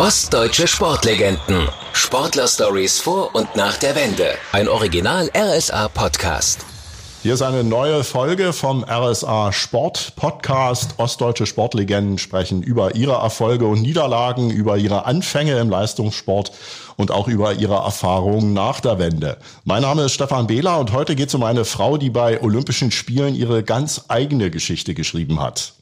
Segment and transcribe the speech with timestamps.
[0.00, 1.68] Ostdeutsche Sportlegenden.
[1.92, 4.30] Sportler-Stories vor und nach der Wende.
[4.50, 6.64] Ein Original RSA Podcast.
[7.22, 10.94] Hier ist eine neue Folge vom RSA Sport Podcast.
[10.96, 16.50] Ostdeutsche Sportlegenden sprechen über ihre Erfolge und Niederlagen, über ihre Anfänge im Leistungssport
[17.00, 19.38] und auch über ihre Erfahrungen nach der Wende.
[19.64, 22.90] Mein Name ist Stefan Behler und heute geht es um eine Frau, die bei Olympischen
[22.90, 25.72] Spielen ihre ganz eigene Geschichte geschrieben hat.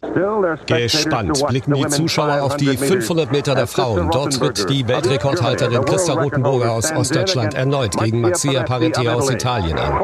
[0.67, 4.11] Gespannt blicken die Zuschauer auf die 500 Meter der Frauen.
[4.11, 9.95] Dort tritt die Weltrekordhalterin Christa Rothenburger aus Ostdeutschland erneut gegen Maxia Paretti aus Italien an.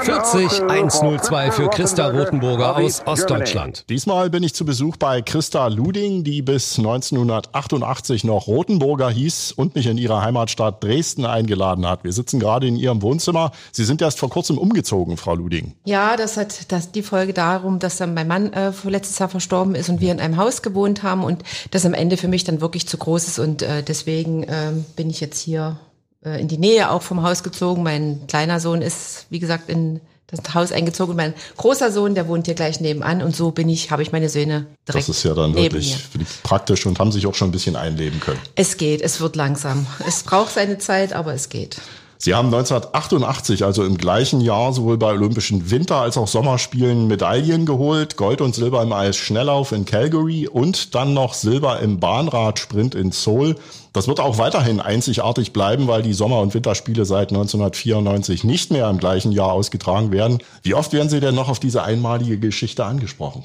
[0.00, 3.84] 40 102 für Christa Rothenburger aus Ostdeutschland.
[3.88, 9.74] Diesmal bin ich zu Besuch bei Christa Luding, die bis 1988 noch Rothenburger hieß und
[9.74, 12.02] mich in ihrer Heimatstadt Dresden eingeladen hat.
[12.02, 13.52] Wir sitzen gerade in ihrem Wohnzimmer.
[13.72, 15.74] Sie sind erst vor kurzem umgezogen, Frau Luding.
[15.84, 19.74] Ja, das hat das die Folge darum, dass dann mein Mann äh, letztes Jahr verstorben
[19.74, 22.60] ist und wir in einem Haus gewohnt haben und das am Ende für mich dann
[22.60, 25.78] wirklich zu groß ist und äh, deswegen äh, bin ich jetzt hier
[26.24, 27.82] äh, in die Nähe auch vom Haus gezogen.
[27.82, 30.00] Mein kleiner Sohn ist, wie gesagt, in
[30.36, 31.16] das Haus eingezogen.
[31.16, 34.28] Mein großer Sohn, der wohnt hier gleich nebenan und so bin ich, habe ich meine
[34.28, 35.08] Söhne direkt.
[35.08, 35.96] Das ist ja dann wirklich
[36.42, 38.40] praktisch und haben sich auch schon ein bisschen einleben können.
[38.54, 39.86] Es geht, es wird langsam.
[40.06, 41.80] Es braucht seine Zeit, aber es geht.
[42.24, 47.66] Sie haben 1988, also im gleichen Jahr, sowohl bei Olympischen Winter- als auch Sommerspielen Medaillen
[47.66, 48.16] geholt.
[48.16, 53.56] Gold und Silber im Eisschnelllauf in Calgary und dann noch Silber im Bahnradsprint in Seoul.
[53.92, 58.88] Das wird auch weiterhin einzigartig bleiben, weil die Sommer- und Winterspiele seit 1994 nicht mehr
[58.88, 60.38] im gleichen Jahr ausgetragen werden.
[60.62, 63.44] Wie oft werden Sie denn noch auf diese einmalige Geschichte angesprochen?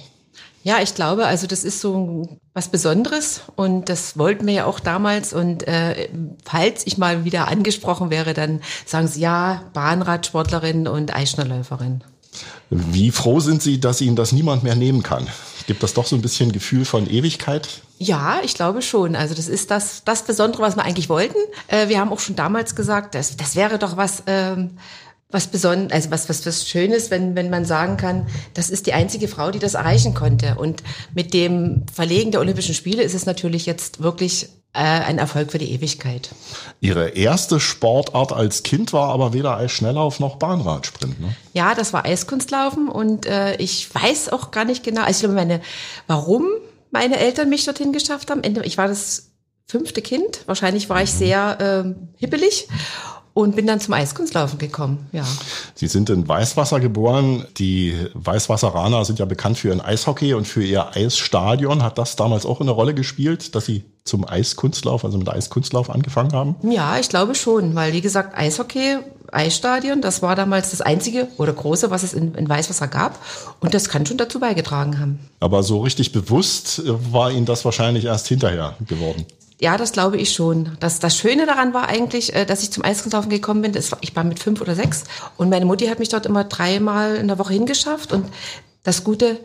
[0.64, 4.80] Ja, ich glaube, also das ist so was Besonderes und das wollten wir ja auch
[4.80, 5.34] damals.
[5.34, 6.10] Und äh,
[6.44, 12.04] falls ich mal wieder angesprochen wäre, dann sagen sie ja, Bahnradsportlerin und Eisschnellläuferin.
[12.70, 15.28] Wie froh sind Sie, dass Ihnen das niemand mehr nehmen kann?
[15.66, 17.82] Gibt das doch so ein bisschen Gefühl von Ewigkeit?
[17.98, 19.16] Ja, ich glaube schon.
[19.16, 21.38] Also das ist das, das Besondere, was wir eigentlich wollten.
[21.68, 24.78] Äh, wir haben auch schon damals gesagt, das, das wäre doch was, ähm,
[25.32, 28.94] was besonders, also was, was, was Schönes, wenn, wenn man sagen kann, das ist die
[28.94, 30.56] einzige Frau, die das erreichen konnte.
[30.56, 30.82] Und
[31.14, 35.60] mit dem Verlegen der Olympischen Spiele ist es natürlich jetzt wirklich äh, ein Erfolg für
[35.60, 36.30] die Ewigkeit.
[36.80, 41.36] Ihre erste Sportart als Kind war aber weder Eisschnelllauf noch Bahnradsprint, ne?
[41.54, 45.36] Ja, das war Eiskunstlaufen und äh, ich weiß auch gar nicht genau, also ich glaube,
[45.36, 45.62] meine,
[46.08, 46.48] warum
[46.92, 48.42] meine Eltern mich dorthin geschafft haben.
[48.64, 49.32] Ich war das
[49.68, 52.68] fünfte Kind, wahrscheinlich war ich sehr äh, hippelig
[53.42, 55.26] und bin dann zum Eiskunstlaufen gekommen, ja.
[55.76, 57.46] Sie sind in Weißwasser geboren.
[57.58, 61.82] Die Weißwasseraner sind ja bekannt für ihren Eishockey und für ihr Eisstadion.
[61.82, 66.34] Hat das damals auch eine Rolle gespielt, dass Sie zum Eiskunstlauf, also mit Eiskunstlauf angefangen
[66.34, 66.56] haben?
[66.64, 68.98] Ja, ich glaube schon, weil wie gesagt, Eishockey,
[69.32, 73.20] Eisstadion, das war damals das einzige oder große, was es in, in Weißwasser gab.
[73.60, 75.20] Und das kann schon dazu beigetragen haben.
[75.40, 79.26] Aber so richtig bewusst war Ihnen das wahrscheinlich erst hinterher geworden.
[79.62, 80.78] Ja, das glaube ich schon.
[80.80, 83.74] Das, das Schöne daran war eigentlich, äh, dass ich zum Eiskunstlaufen gekommen bin.
[83.74, 85.04] Das, ich war mit fünf oder sechs
[85.38, 88.14] und meine Mutti hat mich dort immer dreimal in der Woche hingeschafft.
[88.14, 88.26] Und
[88.84, 89.38] das Gute,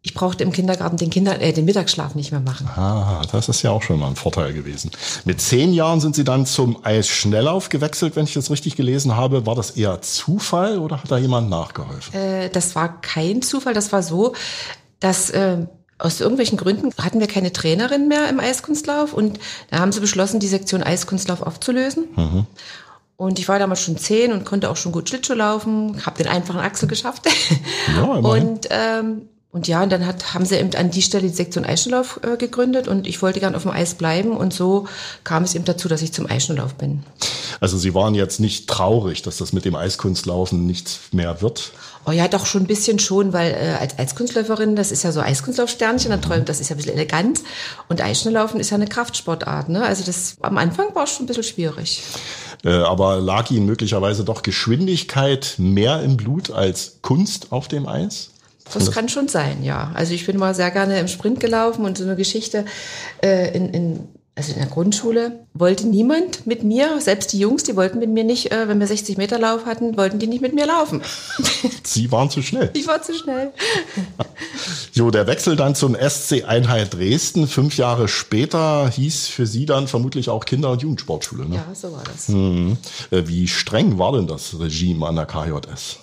[0.00, 2.66] ich brauchte im Kindergarten den, Kinder, äh, den Mittagsschlaf nicht mehr machen.
[2.66, 4.90] Ah, das ist ja auch schon mal ein Vorteil gewesen.
[5.26, 9.44] Mit zehn Jahren sind Sie dann zum Eisschnelllauf gewechselt, wenn ich das richtig gelesen habe.
[9.44, 12.14] War das eher Zufall oder hat da jemand nachgeholfen?
[12.14, 13.74] Äh, das war kein Zufall.
[13.74, 14.32] Das war so,
[14.98, 15.66] dass äh,
[15.98, 19.38] aus irgendwelchen Gründen hatten wir keine Trainerin mehr im Eiskunstlauf und
[19.70, 22.04] da haben sie beschlossen, die Sektion Eiskunstlauf aufzulösen.
[22.16, 22.46] Mhm.
[23.16, 26.28] Und ich war damals schon zehn und konnte auch schon gut Schlittschuh laufen, habe den
[26.28, 27.26] einfachen Axel geschafft.
[27.96, 31.34] Ja, und ähm, und ja, und dann hat, haben sie eben an die Stelle die
[31.34, 34.86] Sektion Eisschnelllauf äh, gegründet und ich wollte gern auf dem Eis bleiben und so
[35.24, 37.02] kam es eben dazu, dass ich zum Eisschnelllauf bin.
[37.58, 41.72] Also Sie waren jetzt nicht traurig, dass das mit dem Eiskunstlaufen nichts mehr wird?
[42.06, 45.20] Oh ja, doch schon ein bisschen schon, weil äh, als Eiskunstläuferin, das ist ja so
[45.20, 47.40] Eiskunstlaufsternchen, dann träumt, das ist ja ein bisschen elegant
[47.88, 49.82] und Eisschnelllaufen ist ja eine Kraftsportart, ne?
[49.82, 52.02] Also das am Anfang war es schon ein bisschen schwierig.
[52.64, 58.30] Äh, aber lag Ihnen möglicherweise doch Geschwindigkeit mehr im Blut als Kunst auf dem Eis?
[58.74, 59.92] Das kann schon sein, ja.
[59.94, 62.66] Also ich bin mal sehr gerne im Sprint gelaufen und so eine Geschichte
[63.22, 67.74] äh, in, in also in der Grundschule wollte niemand mit mir, selbst die Jungs, die
[67.74, 70.54] wollten mit mir nicht, äh, wenn wir 60 Meter Lauf hatten, wollten die nicht mit
[70.54, 71.02] mir laufen.
[71.82, 72.70] Sie waren zu schnell.
[72.74, 73.50] Ich war zu schnell.
[74.92, 79.88] so, der Wechsel dann zum SC Einheit Dresden, fünf Jahre später, hieß für Sie dann
[79.88, 81.44] vermutlich auch Kinder- und Jugendsportschule.
[81.44, 81.56] Ne?
[81.56, 82.28] Ja, so war das.
[82.28, 82.78] Mhm.
[83.10, 85.96] Wie streng war denn das Regime an der KJS?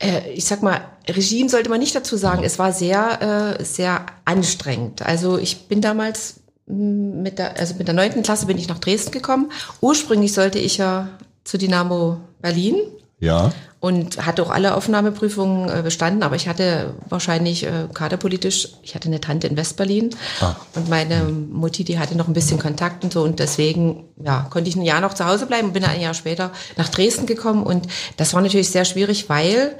[0.00, 2.42] Äh, ich sag mal, Regime sollte man nicht dazu sagen.
[2.42, 5.02] Es war sehr, äh, sehr anstrengend.
[5.02, 9.12] Also ich bin damals mit der, also mit der neunten Klasse bin ich nach Dresden
[9.12, 9.50] gekommen.
[9.80, 11.08] Ursprünglich sollte ich ja
[11.44, 12.76] zu Dynamo Berlin.
[13.18, 13.50] Ja.
[13.80, 19.08] Und hatte auch alle Aufnahmeprüfungen äh, bestanden, aber ich hatte wahrscheinlich äh, kaderpolitisch, ich hatte
[19.08, 20.10] eine Tante in Westberlin
[20.40, 20.56] Ah.
[20.74, 24.68] und meine Mutti, die hatte noch ein bisschen Kontakt und so und deswegen, ja, konnte
[24.68, 27.62] ich ein Jahr noch zu Hause bleiben und bin ein Jahr später nach Dresden gekommen
[27.62, 27.86] und
[28.16, 29.76] das war natürlich sehr schwierig, weil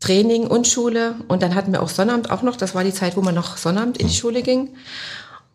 [0.00, 3.16] Training und Schule und dann hatten wir auch Sonnabend auch noch, das war die Zeit,
[3.16, 4.70] wo man noch Sonnabend in die Schule ging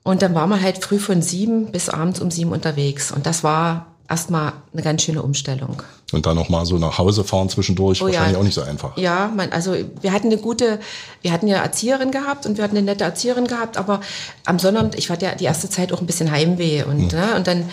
[0.07, 3.43] und dann war man halt früh von sieben bis abends um sieben unterwegs und das
[3.43, 5.83] war erstmal eine ganz schöne Umstellung.
[6.13, 8.13] Und dann noch mal so nach Hause fahren zwischendurch, Oh ja.
[8.13, 8.97] wahrscheinlich auch nicht so einfach.
[8.97, 10.79] Ja, man, also wir hatten eine gute,
[11.21, 13.99] wir hatten ja Erzieherin gehabt und wir hatten eine nette Erzieherin gehabt, aber
[14.45, 17.45] am Sonnabend, ich hatte ja die erste Zeit auch ein bisschen Heimweh und, ne, und
[17.45, 17.65] dann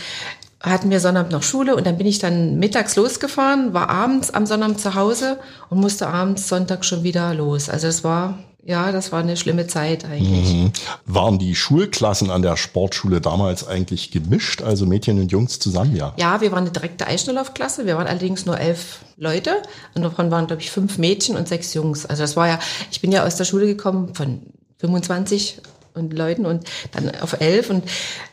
[0.60, 4.46] hatten wir Sonnabend noch Schule und dann bin ich dann mittags losgefahren, war abends am
[4.46, 5.38] Sonnabend zu Hause
[5.70, 7.69] und musste abends Sonntag schon wieder los.
[7.69, 10.55] Also das war, ja, das war eine schlimme Zeit eigentlich.
[10.55, 10.72] Mhm.
[11.05, 16.14] Waren die Schulklassen an der Sportschule damals eigentlich gemischt, also Mädchen und Jungs zusammen, ja?
[16.16, 17.84] Ja, wir waren eine direkte Eisschnelllaufklasse.
[17.84, 19.56] Wir waren allerdings nur elf Leute
[19.94, 22.06] und davon waren, glaube ich, fünf Mädchen und sechs Jungs.
[22.06, 22.58] Also das war ja,
[22.90, 24.40] ich bin ja aus der Schule gekommen von
[24.78, 25.60] 25
[25.93, 27.84] und Leuten und dann auf elf und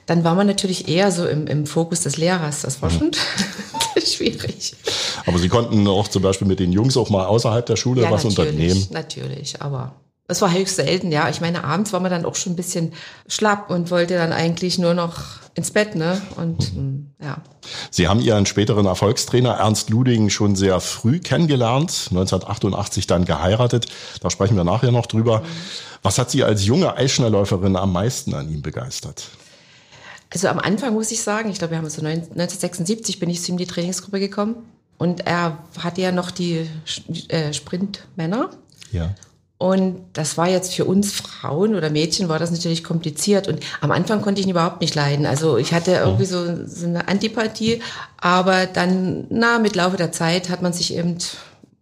[0.06, 2.62] dann war man natürlich eher so im, im Fokus des Lehrers.
[2.62, 3.12] Das war schon
[4.04, 4.76] schwierig.
[5.26, 8.24] Aber sie konnten auch zum Beispiel mit den Jungs auch mal außerhalb der Schule was
[8.24, 8.88] unternehmen.
[8.92, 9.94] Natürlich, aber
[10.32, 11.30] es war höchst selten, ja.
[11.30, 12.94] Ich meine, abends war man dann auch schon ein bisschen
[13.28, 15.16] schlapp und wollte dann eigentlich nur noch
[15.54, 16.22] ins Bett, ne?
[16.38, 16.82] Und Mhm.
[17.20, 17.38] mm, ja.
[17.90, 23.88] Sie haben Ihren späteren Erfolgstrainer Ernst Luding schon sehr früh kennengelernt, 1988 dann geheiratet.
[24.22, 25.44] Da sprechen wir nachher noch drüber.
[26.04, 29.26] Was hat Sie als junge Eisschnellläuferin am meisten an ihm begeistert?
[30.34, 33.42] Also am Anfang muss ich sagen, ich glaube, wir haben so 19- 1976 bin ich
[33.42, 34.56] zu ihm in die Trainingsgruppe gekommen
[34.98, 36.70] und er hatte ja noch die
[37.28, 38.50] äh, Sprintmänner
[38.94, 39.14] Ja.
[39.62, 43.48] Und das war jetzt für uns Frauen oder Mädchen war das natürlich kompliziert.
[43.48, 45.28] Und am Anfang konnte ich ihn überhaupt nicht leiden.
[45.28, 47.80] Also ich hatte irgendwie so, so eine Antipathie,
[48.18, 51.20] aber dann, na, mit Laufe der Zeit hat man sich eben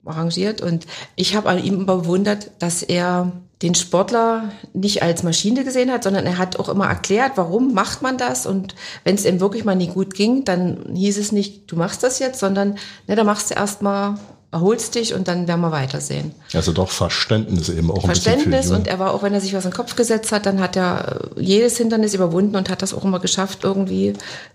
[0.04, 0.60] arrangiert.
[0.60, 3.32] Und ich habe an ihm immer bewundert, dass er
[3.62, 8.02] den Sportler nicht als Maschine gesehen hat, sondern er hat auch immer erklärt, warum macht
[8.02, 8.46] man das.
[8.46, 12.04] Und wenn es ihm wirklich mal nie gut ging, dann hieß es nicht, du machst
[12.04, 12.76] das jetzt, sondern
[13.08, 14.16] ne, da machst du erstmal,
[14.52, 16.34] erholst dich und dann werden wir weitersehen.
[16.54, 19.42] Also doch Verständnis eben auch ein Verständnis bisschen für und er war auch, wenn er
[19.42, 22.70] sich was in den Kopf gesetzt hat, dann hat er äh, jedes Hindernis überwunden und
[22.70, 24.14] hat das auch immer geschafft, irgendwie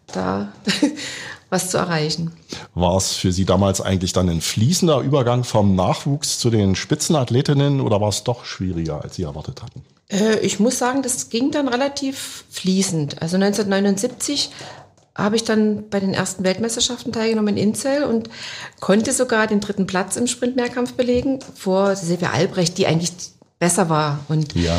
[0.08, 0.48] da
[1.50, 2.32] was zu erreichen.
[2.74, 7.80] War es für Sie damals eigentlich dann ein fließender Übergang vom Nachwuchs zu den Spitzenathletinnen
[7.80, 9.82] oder war es doch schwieriger, als Sie erwartet hatten?
[10.08, 13.22] Äh, ich muss sagen, das ging dann relativ fließend.
[13.22, 14.50] Also 1979
[15.16, 18.28] habe ich dann bei den ersten Weltmeisterschaften teilgenommen in Inzell und
[18.80, 23.12] konnte sogar den dritten Platz im Sprintmehrkampf belegen vor Silvia Albrecht, die eigentlich
[23.58, 24.20] besser war.
[24.28, 24.76] Und Ja.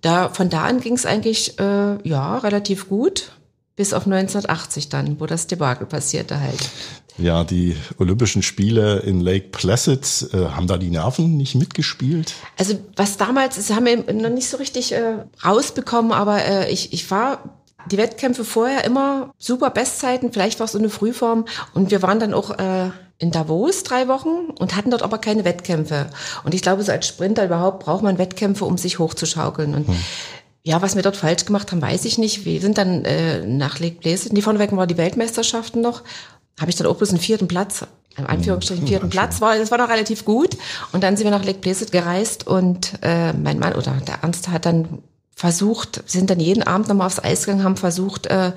[0.00, 3.32] da, von da an ging es eigentlich äh, ja relativ gut,
[3.74, 6.68] bis auf 1980 dann, wo das Debakel passierte halt.
[7.18, 12.34] Ja, die Olympischen Spiele in Lake Placid, äh, haben da die Nerven nicht mitgespielt?
[12.56, 16.92] Also was damals, das haben wir noch nicht so richtig äh, rausbekommen, aber äh, ich,
[16.92, 21.44] ich war die Wettkämpfe vorher immer super Bestzeiten, vielleicht war es so eine Frühform
[21.74, 25.44] und wir waren dann auch äh, in Davos drei Wochen und hatten dort aber keine
[25.44, 26.06] Wettkämpfe.
[26.44, 29.74] Und ich glaube, so als Sprinter überhaupt braucht man Wettkämpfe, um sich hochzuschaukeln.
[29.74, 29.86] Und
[30.64, 32.44] ja, was wir dort falsch gemacht haben, weiß ich nicht.
[32.44, 36.02] Wir sind dann äh, nach Lake Placid, die vorneweg waren die Weltmeisterschaften noch,
[36.60, 37.84] habe ich dann auch bloß einen vierten Platz,
[38.16, 40.56] in Anführungsstrichen vierten Platz, war, das war noch relativ gut.
[40.92, 44.48] Und dann sind wir nach Lake Placid gereist und äh, mein Mann oder der Ernst
[44.48, 45.02] hat dann
[45.42, 48.52] versucht, sind dann jeden Abend nochmal aufs Eis gegangen, haben versucht, äh,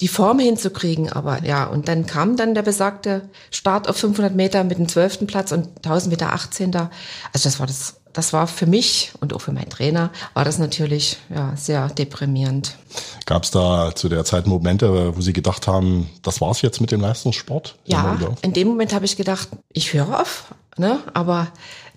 [0.00, 1.12] die Form hinzukriegen.
[1.12, 5.26] Aber ja, und dann kam dann der besagte Start auf 500 Meter mit dem 12.
[5.26, 6.74] Platz und 1000 Meter 18.
[6.74, 6.88] Also
[7.42, 11.18] das war das, das war für mich und auch für meinen Trainer, war das natürlich
[11.28, 12.78] ja, sehr deprimierend.
[13.26, 16.90] Gab es da zu der Zeit Momente, wo Sie gedacht haben, das war's jetzt mit
[16.90, 17.76] dem Leistungssport?
[17.84, 21.00] Ja, in dem Moment habe ich gedacht, ich höre auf, ne?
[21.12, 21.48] aber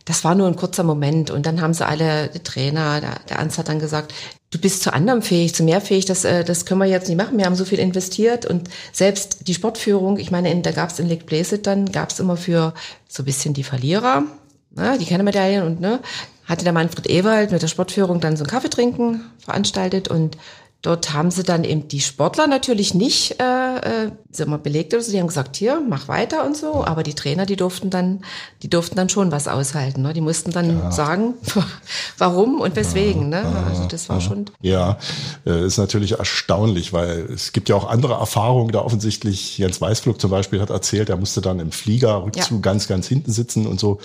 [0.05, 1.31] das war nur ein kurzer Moment.
[1.31, 4.13] Und dann haben sie alle, die Trainer, der, der Ernst hat dann gesagt,
[4.53, 7.17] du bist zu anderem fähig, zu mehr fähig, das, äh, das können wir jetzt nicht
[7.17, 7.37] machen.
[7.37, 10.99] Wir haben so viel investiert und selbst die Sportführung, ich meine, in, da gab es
[10.99, 12.73] in Lake Placid dann, gab es immer für
[13.07, 14.23] so ein bisschen die Verlierer,
[14.71, 15.99] ne, die keine Medaillen und ne,
[16.45, 20.37] hatte der Manfred Ewald mit der Sportführung dann so ein Kaffee trinken veranstaltet und
[20.83, 25.01] Dort haben sie dann eben die Sportler natürlich nicht äh, äh, sag mal, belegt oder
[25.01, 25.13] so.
[25.13, 26.83] Die haben gesagt, hier, mach weiter und so.
[26.83, 28.25] Aber die Trainer, die durften dann,
[28.63, 30.01] die durften dann schon was aushalten.
[30.01, 30.11] Ne?
[30.11, 31.35] Die mussten dann sagen,
[32.17, 33.29] warum und weswegen.
[33.29, 33.45] Ne?
[33.69, 34.45] Also das war schon.
[34.61, 34.97] Ja,
[35.45, 39.57] äh, ist natürlich erstaunlich, weil es gibt ja auch andere Erfahrungen da offensichtlich.
[39.57, 42.61] Jens Weißflug zum Beispiel hat erzählt, er musste dann im Flieger Rückzug Ja.
[42.61, 43.99] ganz, ganz hinten sitzen und so.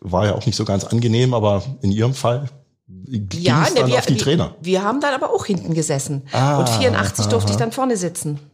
[0.00, 2.48] War ja auch nicht so ganz angenehm, aber in Ihrem Fall
[3.06, 4.54] Ja, ne, dann wir, auf die wir, Trainer.
[4.60, 6.22] wir haben dann aber auch hinten gesessen.
[6.32, 7.52] Ah, und 84 durfte aha.
[7.52, 8.40] ich dann vorne sitzen.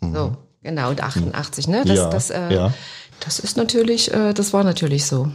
[0.00, 1.82] So, genau, und 88, ne?
[1.84, 2.72] Das, Ja, das, äh, ja.
[3.18, 5.28] Das ist natürlich, äh, das war natürlich so.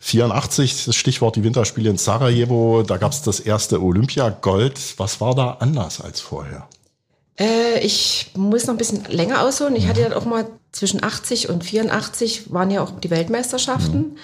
[0.00, 4.94] 84, das Stichwort die Winterspiele in Sarajevo, da gab es das erste Olympiagold.
[4.96, 6.68] Was war da anders als vorher?
[7.38, 9.76] Äh, ich muss noch ein bisschen länger ausholen.
[9.76, 13.98] Ich hatte ja auch mal zwischen 80 und 84 waren ja auch die Weltmeisterschaften.
[13.98, 14.16] Mhm.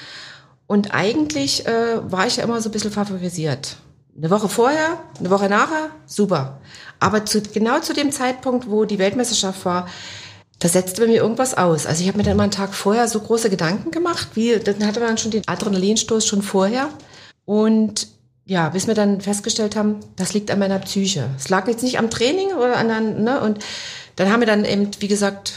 [0.75, 3.76] Und eigentlich äh, war ich ja immer so ein bisschen favorisiert.
[4.19, 6.59] Eine Woche vorher, eine Woche nachher, super.
[6.99, 9.87] Aber zu, genau zu dem Zeitpunkt, wo die Weltmeisterschaft war,
[10.59, 11.87] da setzte bei mir irgendwas aus.
[11.87, 14.85] Also ich habe mir dann immer einen Tag vorher so große Gedanken gemacht, wie dann
[14.85, 16.88] hatte man schon den Adrenalinstoß schon vorher.
[17.45, 18.09] Und
[18.45, 21.31] ja, bis wir dann festgestellt haben, das liegt an meiner Psyche.
[21.38, 23.40] Es lag jetzt nicht am Training oder an, ne?
[23.40, 23.61] Und
[24.16, 25.52] dann haben wir dann eben, wie gesagt,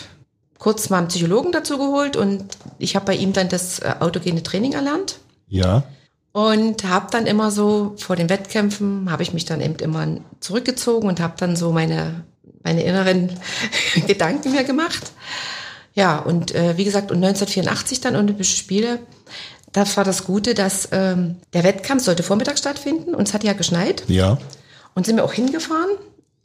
[0.58, 2.46] kurz mal einen Psychologen dazu geholt und
[2.80, 5.20] ich habe bei ihm dann das äh, autogene Training erlernt.
[5.48, 5.84] Ja.
[6.32, 10.08] Und habe dann immer so vor den Wettkämpfen, habe ich mich dann eben immer
[10.40, 12.24] zurückgezogen und habe dann so meine,
[12.64, 13.32] meine inneren
[14.08, 15.12] Gedanken mir gemacht.
[15.94, 19.00] Ja, und äh, wie gesagt, und 1984 dann Olympische Spiele,
[19.72, 23.54] das war das Gute, dass ähm, der Wettkampf sollte Vormittag stattfinden und es hat ja
[23.54, 24.04] geschneit.
[24.08, 24.38] Ja.
[24.94, 25.90] Und sind wir auch hingefahren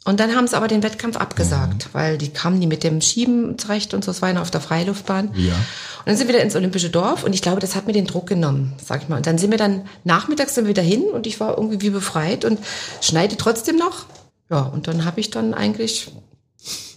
[0.05, 1.89] und dann haben sie aber den Wettkampf abgesagt, mhm.
[1.93, 4.61] weil die kamen nie mit dem Schieben zurecht und so, es war ja auf der
[4.61, 5.33] Freiluftbahn.
[5.37, 5.55] Ja.
[5.55, 8.07] Und dann sind wir wieder ins Olympische Dorf und ich glaube, das hat mir den
[8.07, 9.19] Druck genommen, sag ich mal.
[9.19, 11.91] Und dann sind wir dann, nachmittags sind wir wieder hin und ich war irgendwie wie
[11.91, 12.59] befreit und
[13.01, 14.07] schneide trotzdem noch.
[14.51, 16.11] Ja, und dann habe ich dann eigentlich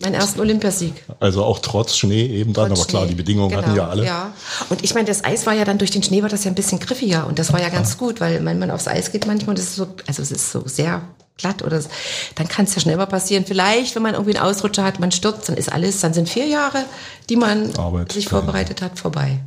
[0.01, 0.93] meinen ersten Olympiasieg.
[1.19, 3.09] Also auch trotz Schnee eben dann, trotz aber klar, Schnee.
[3.11, 4.05] die Bedingungen genau, hatten ja alle.
[4.05, 4.33] Ja.
[4.69, 6.55] Und ich meine, das Eis war ja dann durch den Schnee war das ja ein
[6.55, 7.97] bisschen griffiger und das war ja ganz ja.
[7.97, 10.63] gut, weil wenn man aufs Eis geht manchmal, das ist so, also es ist so
[10.65, 11.03] sehr
[11.37, 11.89] glatt oder so,
[12.35, 13.45] dann kann es ja schnell mal passieren.
[13.45, 16.47] Vielleicht, wenn man irgendwie einen Ausrutscher hat, man stürzt, dann ist alles, dann sind vier
[16.47, 16.85] Jahre,
[17.29, 19.39] die man Arbeit, sich vorbereitet hat, vorbei.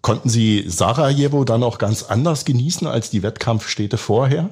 [0.00, 4.50] Konnten Sie Sarajevo dann auch ganz anders genießen als die Wettkampfstädte vorher?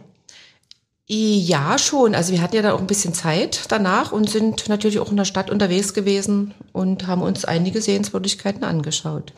[1.06, 2.14] Ja, schon.
[2.14, 5.18] Also wir hatten ja da auch ein bisschen Zeit danach und sind natürlich auch in
[5.18, 9.34] der Stadt unterwegs gewesen und haben uns einige Sehenswürdigkeiten angeschaut.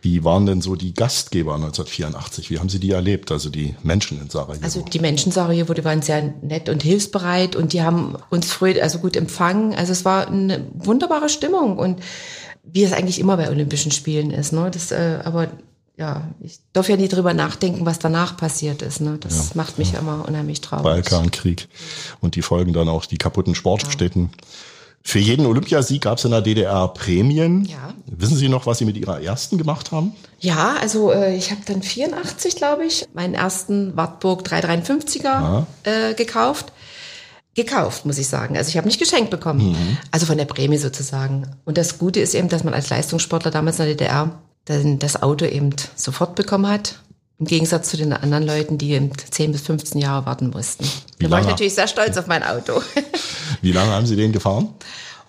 [0.00, 2.50] Wie waren denn so die Gastgeber 1984?
[2.50, 4.64] Wie haben Sie die erlebt, also die Menschen in Sarajevo?
[4.64, 8.52] Also die Menschen in Sarajevo, die waren sehr nett und hilfsbereit und die haben uns
[8.52, 9.74] früh, also gut empfangen.
[9.74, 12.00] Also es war eine wunderbare Stimmung und
[12.62, 14.52] wie es eigentlich immer bei Olympischen Spielen ist.
[14.52, 14.70] Ne?
[14.70, 15.48] Das, äh, aber
[15.96, 19.00] ja, ich darf ja nie drüber nachdenken, was danach passiert ist.
[19.00, 19.18] Ne?
[19.20, 19.98] Das ja, macht mich ja.
[19.98, 20.84] immer unheimlich traurig.
[20.84, 21.68] Balkankrieg
[22.20, 24.30] und die Folgen dann auch die kaputten Sportstätten.
[24.30, 24.46] Ja.
[25.08, 27.64] Für jeden Olympiasieg gab es in der DDR Prämien.
[27.64, 27.94] Ja.
[28.04, 30.12] Wissen Sie noch, was Sie mit Ihrer ersten gemacht haben?
[30.38, 36.74] Ja, also äh, ich habe dann 84, glaube ich, meinen ersten Wartburg 353er äh, gekauft.
[37.54, 38.58] Gekauft, muss ich sagen.
[38.58, 39.70] Also ich habe nicht geschenkt bekommen.
[39.70, 39.96] Mhm.
[40.10, 41.56] Also von der Prämie sozusagen.
[41.64, 45.22] Und das Gute ist eben, dass man als Leistungssportler damals in der DDR dann das
[45.22, 47.00] Auto eben sofort bekommen hat.
[47.40, 50.84] Im Gegensatz zu den anderen Leuten, die eben 10 bis 15 Jahre warten mussten.
[51.18, 52.82] Wie da war ich natürlich sehr stolz auf mein Auto.
[53.62, 54.74] Wie lange haben Sie den gefahren?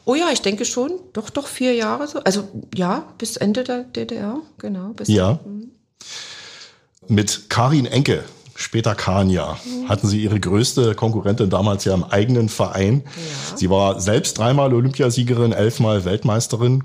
[0.05, 0.91] Oh ja, ich denke schon.
[1.13, 2.19] Doch, doch vier Jahre so.
[2.19, 4.95] Also ja, bis Ende der DDR, genau.
[5.05, 5.39] ja.
[5.43, 5.71] Dann,
[7.07, 8.23] Mit Karin Enke,
[8.55, 9.87] später Kania, mhm.
[9.87, 13.03] hatten Sie Ihre größte Konkurrentin damals ja im eigenen Verein.
[13.05, 13.57] Ja.
[13.57, 16.83] Sie war selbst dreimal Olympiasiegerin, elfmal Weltmeisterin.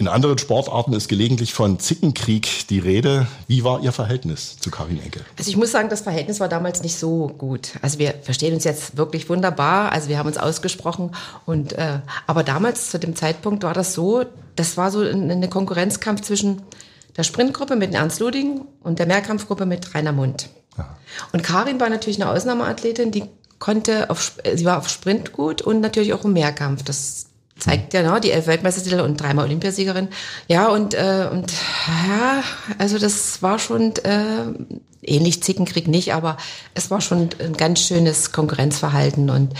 [0.00, 3.26] In anderen Sportarten ist gelegentlich von Zickenkrieg die Rede.
[3.48, 5.24] Wie war Ihr Verhältnis zu Karin Enke?
[5.36, 7.72] Also ich muss sagen, das Verhältnis war damals nicht so gut.
[7.82, 9.90] Also wir verstehen uns jetzt wirklich wunderbar.
[9.90, 11.10] Also wir haben uns ausgesprochen
[11.46, 14.24] und äh, aber damals zu dem Zeitpunkt war das so,
[14.54, 16.62] das war so eine Konkurrenzkampf zwischen
[17.16, 20.48] der Sprintgruppe mit Ernst Luding und der Mehrkampfgruppe mit Rainer Mund.
[20.76, 20.96] Ja.
[21.32, 23.24] Und Karin war natürlich eine Ausnahmeathletin, die
[23.58, 26.84] konnte auf, sie war auf Sprint gut und natürlich auch im Mehrkampf.
[26.84, 27.27] Das
[27.58, 30.08] zeigt ja, ne, die elf Weltmeistertitel und dreimal Olympiasiegerin.
[30.46, 31.52] Ja, und, äh, und
[32.08, 32.42] ja,
[32.78, 34.44] also das war schon äh,
[35.02, 36.36] ähnlich Zickenkrieg nicht, aber
[36.74, 39.54] es war schon ein ganz schönes Konkurrenzverhalten und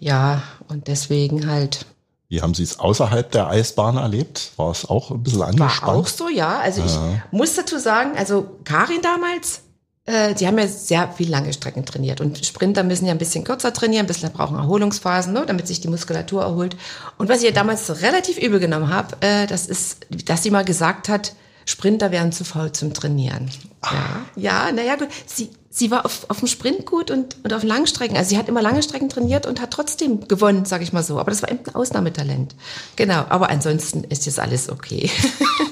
[0.00, 1.86] ja, und deswegen halt.
[2.28, 4.52] Wie haben Sie es außerhalb der Eisbahn erlebt?
[4.56, 5.82] War es auch ein bisschen angespannt?
[5.82, 6.60] War auch so, ja.
[6.60, 6.98] Also ich
[7.30, 9.62] muss dazu sagen, also Karin damals,
[10.04, 13.44] äh, die haben ja sehr viel lange Strecken trainiert und Sprinter müssen ja ein bisschen
[13.44, 16.76] kürzer trainieren, ein bisschen brauchen Erholungsphasen, ne, damit sich die Muskulatur erholt.
[17.18, 20.64] Und was ich ja damals relativ übel genommen habe, äh, das ist, dass sie mal
[20.64, 23.50] gesagt hat, Sprinter wären zu faul zum Trainieren.
[23.84, 25.08] Ja, ja, naja, gut.
[25.26, 28.16] Sie, sie war auf, auf dem Sprint gut und, und auf Langstrecken.
[28.16, 31.18] Also sie hat immer lange Strecken trainiert und hat trotzdem gewonnen, sage ich mal so.
[31.18, 32.54] Aber das war eben ein Ausnahmetalent.
[32.96, 35.10] Genau, aber ansonsten ist jetzt alles okay.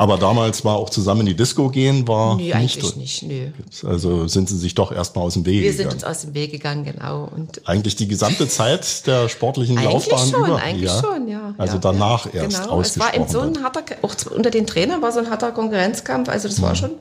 [0.00, 3.48] aber damals war auch zusammen in die Disco gehen, war nö, eigentlich nicht, nö.
[3.84, 5.76] Also sind sie sich doch erstmal aus dem Weg Wir gegangen.
[5.76, 7.28] Wir sind uns aus dem Weg gegangen, genau.
[7.36, 10.56] Und eigentlich die gesamte Zeit der sportlichen Laufbahn schon, über?
[10.56, 11.02] Eigentlich ja?
[11.02, 11.54] schon, ja.
[11.58, 12.80] Also ja, danach ja, erst genau.
[12.80, 16.30] Es war eben so ein harter, auch unter den Trainern war so ein harter Konkurrenzkampf.
[16.30, 16.92] Also das war schon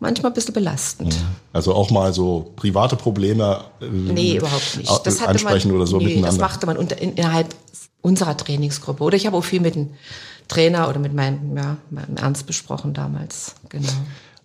[0.00, 1.16] manchmal ein bisschen belastend.
[1.52, 4.90] Also auch mal so private Probleme äh, nee, überhaupt nicht.
[5.06, 6.30] Das ansprechen man, oder so nee, miteinander.
[6.30, 7.54] Das machte man unter, in, innerhalb
[8.02, 9.04] unserer Trainingsgruppe.
[9.04, 9.90] Oder ich habe auch viel mit dem
[10.48, 13.54] Trainer oder mit meinem, ja, meinem Ernst besprochen damals.
[13.68, 13.92] Genau.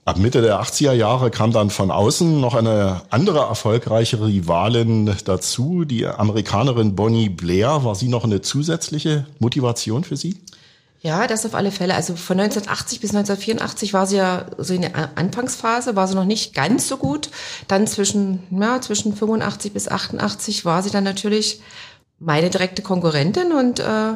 [0.06, 5.86] Ab Mitte der 80er Jahre kam dann von außen noch eine andere erfolgreiche Rivalin dazu,
[5.86, 7.86] die Amerikanerin Bonnie Blair.
[7.86, 10.42] War sie noch eine zusätzliche Motivation für Sie?
[11.04, 11.96] Ja, das auf alle Fälle.
[11.96, 16.24] Also von 1980 bis 1984 war sie ja so in der Anfangsphase, war sie noch
[16.24, 17.30] nicht ganz so gut.
[17.68, 21.62] Dann zwischen, ja, zwischen 85 bis 88 war sie dann natürlich
[22.24, 24.14] meine direkte Konkurrentin und äh,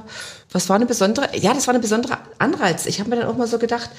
[0.51, 2.85] was war eine besondere, ja, das war eine besondere Anreiz.
[2.85, 3.89] Ich habe mir dann auch mal so gedacht,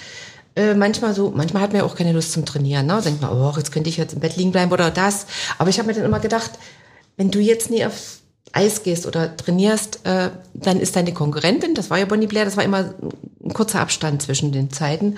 [0.57, 2.87] äh, manchmal so, manchmal hat man ja auch keine Lust zum Trainieren.
[2.87, 3.01] Ne?
[3.05, 5.27] Denkt man, oh, jetzt könnte ich jetzt im Bett liegen bleiben oder das.
[5.59, 6.53] Aber ich habe mir dann immer gedacht,
[7.17, 8.19] wenn du jetzt nie auf
[8.53, 12.57] Eis gehst oder trainierst, äh, dann ist deine Konkurrentin, das war ja Bonnie Blair, das
[12.57, 12.95] war immer
[13.45, 15.17] ein kurzer Abstand zwischen den Zeiten,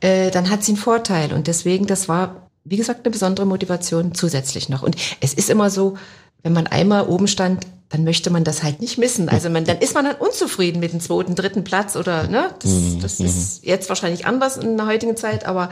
[0.00, 1.32] äh, dann hat sie einen Vorteil.
[1.32, 4.82] Und deswegen, das war, wie gesagt, eine besondere Motivation zusätzlich noch.
[4.82, 5.96] Und es ist immer so,
[6.42, 9.28] wenn man einmal oben stand, dann möchte man das halt nicht missen.
[9.28, 12.70] Also man, dann ist man dann unzufrieden mit dem zweiten, dritten Platz oder ne, das,
[12.70, 13.68] mhm, das ist mhm.
[13.68, 15.68] jetzt wahrscheinlich anders in der heutigen Zeit, aber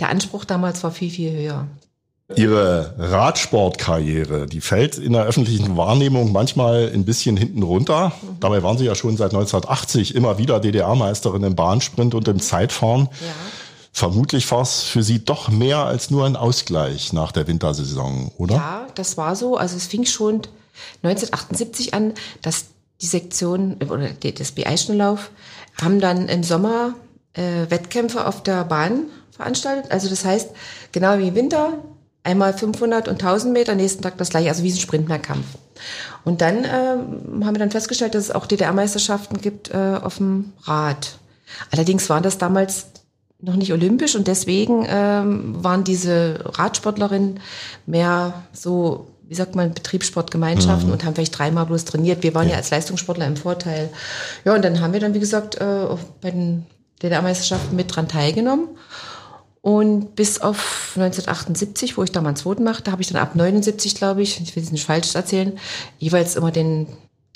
[0.00, 1.66] der Anspruch damals war viel, viel höher.
[2.34, 8.12] Ihre Radsportkarriere, die fällt in der öffentlichen Wahrnehmung manchmal ein bisschen hinten runter.
[8.40, 13.08] Dabei waren Sie ja schon seit 1980 immer wieder DDR-Meisterin im Bahnsprint und im Zeitfahren.
[13.20, 13.26] Ja.
[13.92, 18.54] Vermutlich war es für Sie doch mehr als nur ein Ausgleich nach der Wintersaison, oder?
[18.54, 19.56] Ja, das war so.
[19.56, 20.42] Also es fing schon
[21.02, 22.66] 1978 an, dass
[23.02, 25.30] die Sektion oder das BI-Schnelllauf
[25.80, 26.94] haben dann im Sommer
[27.34, 29.90] äh, Wettkämpfe auf der Bahn veranstaltet.
[29.90, 30.50] Also das heißt,
[30.92, 31.74] genau wie im Winter,
[32.24, 35.46] einmal 500 und 1000 Meter, nächsten Tag das gleiche, also wie ein Sprintmehrkampf.
[36.24, 40.52] Und dann äh, haben wir dann festgestellt, dass es auch DDR-Meisterschaften gibt äh, auf dem
[40.62, 41.18] Rad.
[41.70, 42.86] Allerdings waren das damals
[43.42, 47.40] noch nicht olympisch und deswegen ähm, waren diese Radsportlerinnen
[47.86, 50.92] mehr so, wie sagt man, Betriebssportgemeinschaften mhm.
[50.92, 52.22] und haben vielleicht dreimal bloß trainiert.
[52.22, 52.52] Wir waren ja.
[52.52, 52.56] ja.
[52.58, 53.90] als Leistungssportler im Vorteil.
[54.44, 55.86] Ja, und dann haben wir dann, wie gesagt, äh,
[56.20, 56.66] bei den
[57.02, 58.68] DDR-Meisterschaften mit dran teilgenommen.
[59.60, 63.94] Und bis auf 1978, wo ich da meinen zweiten machte, habe ich dann ab 79,
[63.94, 65.58] glaube ich, ich will es nicht falsch erzählen,
[65.98, 66.86] jeweils immer den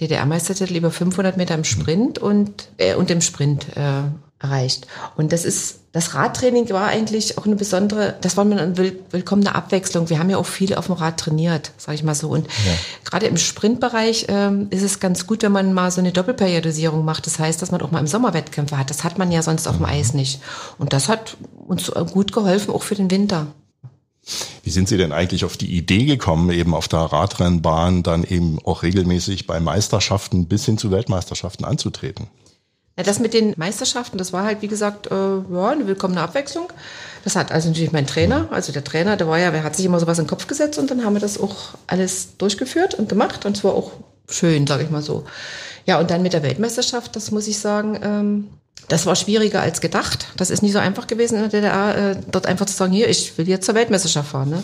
[0.01, 4.03] DDR-Meistertitel über 500 Meter im Sprint und, äh, und im Sprint äh,
[4.39, 4.87] erreicht.
[5.17, 8.77] Und das ist, das Radtraining war eigentlich auch eine besondere, das war eine
[9.11, 10.11] willkommene Abwechslung.
[10.11, 12.29] Wir haben ja auch viel auf dem Rad trainiert, sage ich mal so.
[12.29, 12.73] Und ja.
[13.05, 17.27] gerade im Sprintbereich ähm, ist es ganz gut, wenn man mal so eine Doppelperiodisierung macht.
[17.27, 18.91] Das heißt, dass man auch mal im Sommer Wettkämpfe hat.
[18.91, 20.41] Das hat man ja sonst auf dem Eis nicht.
[20.79, 23.47] Und das hat uns gut geholfen, auch für den Winter.
[24.65, 28.59] Wie sind Sie denn eigentlich auf die Idee gekommen, eben auf der Radrennbahn dann eben
[28.65, 32.27] auch regelmäßig bei Meisterschaften bis hin zu Weltmeisterschaften anzutreten?
[32.97, 36.73] Ja, das mit den Meisterschaften, das war halt, wie gesagt, äh, ja, eine willkommene Abwechslung.
[37.25, 39.85] Das hat also natürlich mein Trainer, also der Trainer, der war ja, der hat sich
[39.85, 43.09] immer sowas in den Kopf gesetzt und dann haben wir das auch alles durchgeführt und
[43.09, 43.93] gemacht und es war auch
[44.31, 45.25] schön, sage ich mal so.
[45.85, 48.49] Ja, und dann mit der Weltmeisterschaft, das muss ich sagen, ähm,
[48.89, 50.29] das war schwieriger als gedacht.
[50.37, 53.09] Das ist nicht so einfach gewesen in der DDR, äh, dort einfach zu sagen, hier,
[53.09, 54.51] ich will jetzt zur Weltmeisterschaft fahren.
[54.51, 54.63] Ne?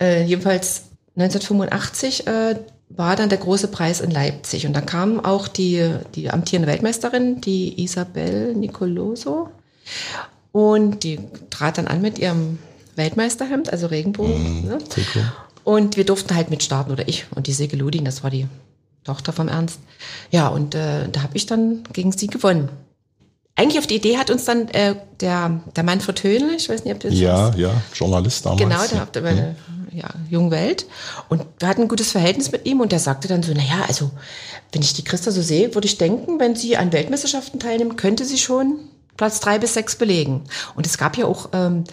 [0.00, 0.82] Äh, jedenfalls
[1.16, 2.56] 1985 äh,
[2.96, 4.66] war dann der große Preis in Leipzig.
[4.66, 9.48] Und dann kam auch die, die amtierende Weltmeisterin, die Isabel Nicoloso.
[10.52, 11.18] Und die
[11.50, 12.58] trat dann an mit ihrem
[12.96, 14.64] Weltmeisterhemd, also Regenbogen.
[14.64, 14.78] Mm, ne?
[15.64, 18.46] Und wir durften halt mitstarten, oder ich und die Silke Luding, das war die
[19.04, 19.80] Tochter vom Ernst.
[20.30, 22.68] Ja, und äh, da habe ich dann gegen sie gewonnen.
[23.54, 26.94] Eigentlich auf die Idee hat uns dann äh, der, der Manfred Höhnle, ich weiß nicht,
[26.94, 27.58] ob das Ja, ist.
[27.58, 28.60] ja, Journalist damals.
[28.60, 29.56] Genau, der hat meine,
[29.92, 30.86] ja, Jungwelt.
[31.28, 34.10] Und wir hatten ein gutes Verhältnis mit ihm und der sagte dann so, naja, also
[34.72, 38.24] wenn ich die Christa so sehe, würde ich denken, wenn sie an Weltmeisterschaften teilnimmt, könnte
[38.24, 38.78] sie schon
[39.18, 40.44] Platz drei bis sechs belegen.
[40.74, 41.84] Und es gab ja auch ähm,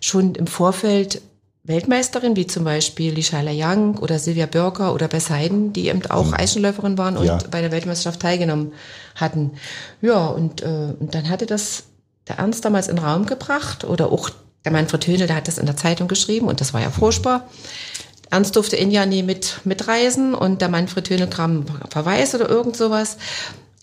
[0.00, 1.20] schon im Vorfeld
[1.68, 6.28] Weltmeisterin, wie zum Beispiel Lishaila Young oder Silvia Börker oder Bess Heiden, die eben auch
[6.28, 6.34] mhm.
[6.34, 7.38] Eisenläuferin waren und ja.
[7.50, 8.72] bei der Weltmeisterschaft teilgenommen
[9.14, 9.52] hatten.
[10.00, 11.84] Ja, und, äh, und dann hatte das
[12.26, 14.30] der Ernst damals in den Raum gebracht oder auch
[14.64, 17.48] der Manfred Höhnel, der hat das in der Zeitung geschrieben und das war ja furchtbar.
[18.30, 22.76] Ernst durfte in ja nie mit, mitreisen und der Manfred Höhnel kam Verweis oder irgend
[22.76, 23.16] sowas.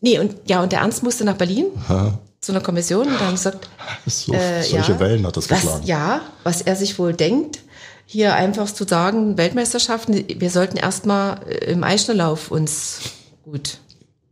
[0.02, 2.20] Nee, und ja, und der Ernst musste nach Berlin ha.
[2.42, 3.68] zu einer Kommission und da haben gesagt,
[4.06, 5.80] so, äh, solche ja, Wellen hat das geschlagen.
[5.82, 7.60] Was, ja, was er sich wohl denkt,
[8.06, 13.00] hier einfach zu sagen, Weltmeisterschaften, wir sollten erstmal äh, im Eischnelllauf uns
[13.44, 13.80] gut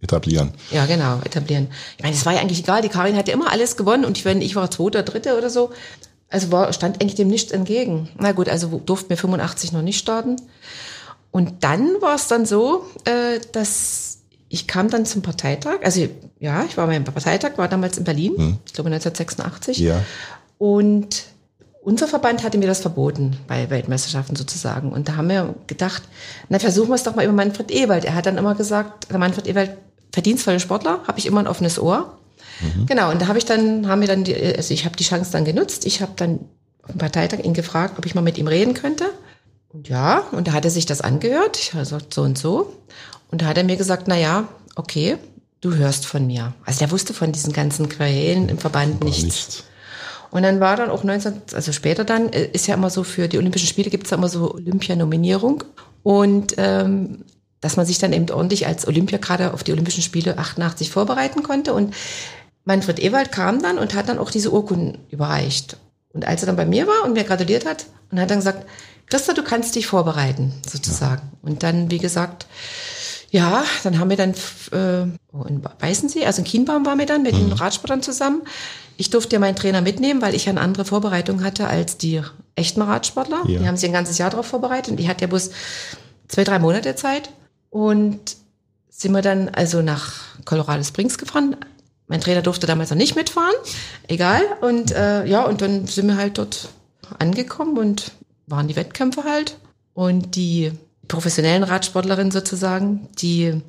[0.01, 0.51] etablieren.
[0.71, 1.67] Ja, genau, etablieren.
[1.97, 4.17] Ich meine, es war ja eigentlich egal, die Karin hat ja immer alles gewonnen und
[4.17, 5.71] ich, wenn ich war zweiter, dritte oder so.
[6.29, 8.09] Also war, stand eigentlich dem nichts entgegen.
[8.17, 10.35] Na gut, also durften wir 85 noch nicht starten.
[11.31, 15.79] Und dann war es dann so, äh, dass ich kam dann zum Parteitag.
[15.83, 16.07] Also
[16.39, 18.57] ja, ich war beim Parteitag, war damals in Berlin, hm.
[18.65, 19.79] ich glaube 1986.
[19.79, 20.03] Ja.
[20.57, 21.23] Und
[21.83, 24.91] unser Verband hatte mir das verboten bei Weltmeisterschaften sozusagen.
[24.91, 26.03] Und da haben wir gedacht,
[26.49, 28.05] na versuchen wir es doch mal über Manfred Ewald.
[28.05, 29.71] Er hat dann immer gesagt, der Manfred Ewald
[30.11, 32.17] verdienstvolle Sportler, habe ich immer ein offenes Ohr.
[32.61, 32.85] Mhm.
[32.85, 35.31] Genau, und da habe ich dann, haben wir dann, die, also ich habe die Chance
[35.31, 35.85] dann genutzt.
[35.85, 36.39] Ich habe dann
[36.83, 39.05] auf dem Parteitag ihn gefragt, ob ich mal mit ihm reden könnte.
[39.73, 41.57] Und ja, und da hat er sich das angehört.
[41.57, 42.73] Ich habe gesagt, so und so.
[43.31, 45.17] Und da hat er mir gesagt, na ja, okay,
[45.61, 46.53] du hörst von mir.
[46.63, 49.23] Also der wusste von diesen ganzen Querelen im Verband nichts.
[49.23, 49.63] nichts.
[50.33, 53.27] Und dann war dann auch 19, also später dann, äh, ist ja immer so für
[53.27, 55.63] die Olympischen Spiele gibt es immer so Olympianominierung.
[56.01, 57.23] Und ähm,
[57.61, 61.43] dass man sich dann eben ordentlich als Olympia gerade auf die Olympischen Spiele 88 vorbereiten
[61.43, 61.75] konnte.
[61.75, 61.93] Und
[62.65, 65.77] Manfred Ewald kam dann und hat dann auch diese Urkunden überreicht.
[66.13, 68.65] Und als er dann bei mir war und mir gratuliert hat und hat dann gesagt,
[69.05, 71.21] Christa, du kannst dich vorbereiten, sozusagen.
[71.31, 71.49] Ja.
[71.49, 72.47] Und dann, wie gesagt,
[73.33, 74.35] ja, dann haben wir dann
[74.71, 77.49] äh, in Weißensee, also in Kienbaum waren wir dann mit mhm.
[77.49, 78.43] den Radsportern zusammen.
[78.95, 82.21] Ich durfte ja meinen Trainer mitnehmen, weil ich ja eine andere Vorbereitung hatte als die
[82.53, 83.41] echten Radsportler.
[83.47, 83.59] Ja.
[83.59, 85.49] Die haben sich ein ganzes Jahr darauf vorbereitet und ich hatte ja bloß
[86.27, 87.31] zwei, drei Monate Zeit.
[87.71, 88.19] Und
[88.87, 90.13] sind wir dann also nach
[90.45, 91.55] Colorado Springs gefahren.
[92.05, 93.55] Mein Trainer durfte damals noch nicht mitfahren,
[94.07, 94.43] egal.
[94.61, 96.69] Und äh, ja, und dann sind wir halt dort
[97.17, 98.11] angekommen und
[98.45, 99.57] waren die Wettkämpfe halt.
[99.95, 100.71] Und die
[101.07, 103.61] professionellen Radsportlerinnen sozusagen, die,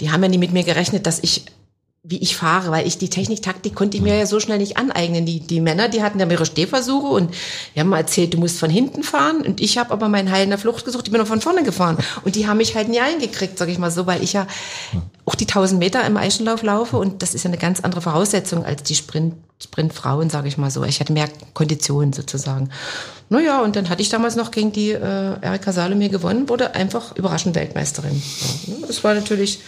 [0.00, 1.46] die haben ja nie mit mir gerechnet, dass ich
[2.04, 4.76] wie ich fahre, weil ich die Technik, Taktik konnte ich mir ja so schnell nicht
[4.76, 5.24] aneignen.
[5.24, 7.32] Die, die Männer, die hatten ja ihre Stehversuche und
[7.74, 10.42] die haben mal erzählt, du musst von hinten fahren und ich habe aber meinen Heil
[10.42, 12.88] in der Flucht gesucht, ich bin noch von vorne gefahren und die haben mich halt
[12.88, 14.48] nie eingekriegt, sag ich mal so, weil ich ja
[15.26, 18.64] auch die 1000 Meter im Eisenlauf laufe und das ist ja eine ganz andere Voraussetzung
[18.64, 20.82] als die Sprint, Sprintfrauen, sage ich mal so.
[20.82, 22.70] Ich hatte mehr Konditionen sozusagen.
[23.28, 27.14] Naja, und dann hatte ich damals noch gegen die äh, Erika Salomir gewonnen, wurde einfach
[27.14, 28.20] überraschend Weltmeisterin.
[28.66, 28.86] Ne?
[28.88, 29.60] das war natürlich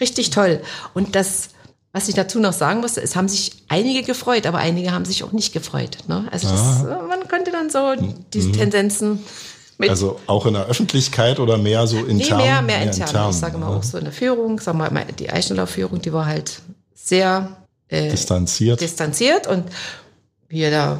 [0.00, 0.62] richtig toll.
[0.94, 1.50] Und das
[1.92, 5.24] was ich dazu noch sagen musste, es haben sich einige gefreut, aber einige haben sich
[5.24, 5.98] auch nicht gefreut.
[6.08, 6.26] Ne?
[6.30, 7.94] Also das, äh, man konnte dann so
[8.32, 8.52] diese mhm.
[8.54, 9.18] Tendenzen
[9.78, 9.90] mit.
[9.90, 12.38] Also auch in der Öffentlichkeit oder mehr so intern?
[12.38, 13.08] Nee, mehr, mehr, mehr intern.
[13.08, 13.30] intern.
[13.30, 16.60] Ich sage mal auch so in der Führung, sag mal, die Eichenlauf-Führung, die war halt
[16.94, 17.56] sehr
[17.88, 18.80] äh, distanziert.
[18.80, 19.64] distanziert und
[20.48, 20.98] wie da,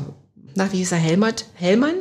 [0.55, 1.95] na, wie hieß er, Helmut, Hellmann,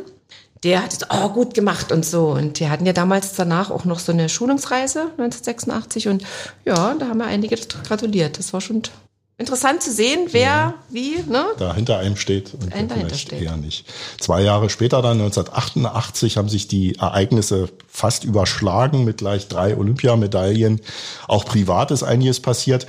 [0.64, 2.28] der hat es oh, gut gemacht und so.
[2.30, 6.24] Und die hatten ja damals danach auch noch so eine Schulungsreise 1986 und
[6.66, 8.38] ja, da haben wir einige gratuliert.
[8.38, 8.84] Das war schon
[9.40, 11.46] interessant zu sehen, wer ja, wie ne?
[11.58, 13.42] da hinter einem steht und dahinter steht.
[13.42, 13.86] eher nicht.
[14.20, 20.80] Zwei Jahre später, dann 1988, haben sich die Ereignisse fast überschlagen mit gleich drei Olympiamedaillen.
[21.28, 22.86] Auch privat ist einiges passiert.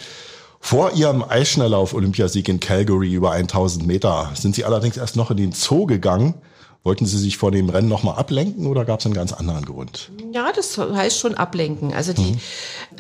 [0.60, 5.52] Vor ihrem Eisschnelllauf-Olympiasieg in Calgary über 1000 Meter sind sie allerdings erst noch in den
[5.52, 6.34] Zoo gegangen
[6.84, 10.10] Wollten Sie sich vor dem Rennen nochmal ablenken oder gab es einen ganz anderen Grund?
[10.32, 11.94] Ja, das heißt schon ablenken.
[11.94, 12.40] Also die, mhm.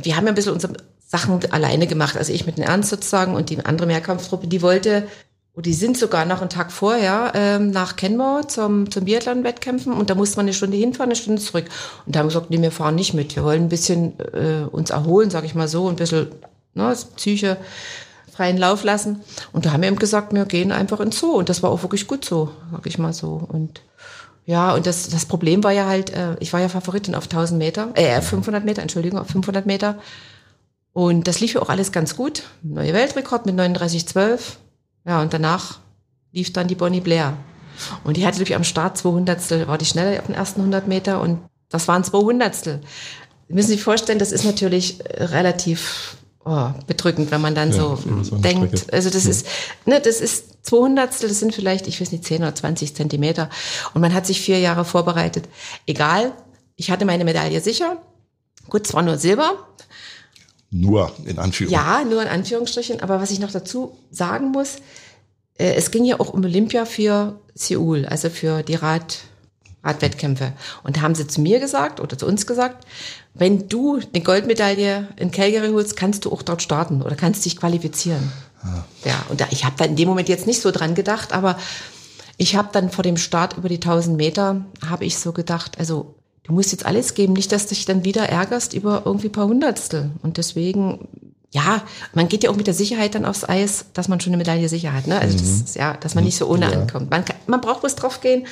[0.02, 2.16] wir haben ja ein bisschen unsere Sachen alleine gemacht.
[2.16, 5.08] Also ich mit dem Ernst sozusagen und die andere Mehrkampftruppe, die wollte,
[5.54, 10.08] und die sind sogar noch einen Tag vorher ähm, nach Kenmore zum, zum Biathlon-Wettkämpfen und
[10.08, 11.66] da musste man eine Stunde hinfahren, eine Stunde zurück.
[12.06, 13.36] Und da haben wir gesagt, nee, wir fahren nicht mit.
[13.36, 16.28] Wir wollen ein bisschen äh, uns erholen, sag ich mal so, ein bisschen
[16.72, 17.58] ne, Psyche
[18.32, 19.20] freien Lauf lassen.
[19.52, 21.32] Und da haben wir ihm gesagt, wir gehen einfach ins Zoo.
[21.32, 23.46] Und das war auch wirklich gut so, sag ich mal so.
[23.46, 23.82] Und
[24.46, 27.58] ja, und das, das Problem war ja halt, äh, ich war ja Favoritin auf 1000
[27.58, 29.98] Meter, äh, 500 Meter, Entschuldigung, auf 500 Meter.
[30.92, 32.42] Und das lief ja auch alles ganz gut.
[32.62, 34.56] Neuer Weltrekord mit 39,12.
[35.06, 35.78] Ja, und danach
[36.32, 37.36] lief dann die Bonnie Blair.
[38.04, 41.20] Und die hatte natürlich am Start 200 war die schneller auf den ersten 100 Meter
[41.20, 42.78] und das waren 200 Sie
[43.48, 47.98] müssen sich vorstellen, das ist natürlich relativ oh, bedrückend, wenn man dann ja, so,
[48.36, 48.78] denkt.
[48.78, 48.92] Strecke.
[48.92, 49.30] Also das ja.
[49.30, 49.46] ist,
[49.86, 53.50] ne, das ist 200, das sind vielleicht, ich weiß nicht, 10 oder 20 Zentimeter.
[53.94, 55.48] Und man hat sich vier Jahre vorbereitet.
[55.86, 56.32] Egal,
[56.76, 57.98] ich hatte meine Medaille sicher.
[58.68, 59.54] Gut, zwar nur Silber.
[60.70, 61.72] Nur in Anführungstrichen.
[61.72, 63.00] Ja, nur in Anführungsstrichen.
[63.00, 64.76] Aber was ich noch dazu sagen muss,
[65.58, 69.18] äh, es ging ja auch um Olympia für Seoul, also für die Rad,
[69.84, 70.52] Radwettkämpfe.
[70.84, 72.86] Und da haben sie zu mir gesagt oder zu uns gesagt,
[73.34, 77.56] wenn du eine Goldmedaille in Calgary holst, kannst du auch dort starten oder kannst dich
[77.56, 78.32] qualifizieren.
[78.64, 81.32] Ja, ja und da, ich habe da in dem Moment jetzt nicht so dran gedacht,
[81.32, 81.58] aber
[82.36, 86.14] ich habe dann vor dem Start über die 1000 Meter, habe ich so gedacht, also
[86.44, 89.46] du musst jetzt alles geben, nicht, dass du dich dann wieder ärgerst über irgendwie paar
[89.46, 90.10] Hundertstel.
[90.22, 91.08] Und deswegen,
[91.50, 91.82] ja,
[92.14, 94.68] man geht ja auch mit der Sicherheit dann aufs Eis, dass man schon eine Medaille
[94.68, 95.06] sicher hat.
[95.06, 95.18] Ne?
[95.18, 95.62] Also mhm.
[95.62, 96.80] das, ja, dass man nicht so ohne ja.
[96.80, 97.10] ankommt.
[97.10, 98.46] Man, kann, man braucht bloß drauf gehen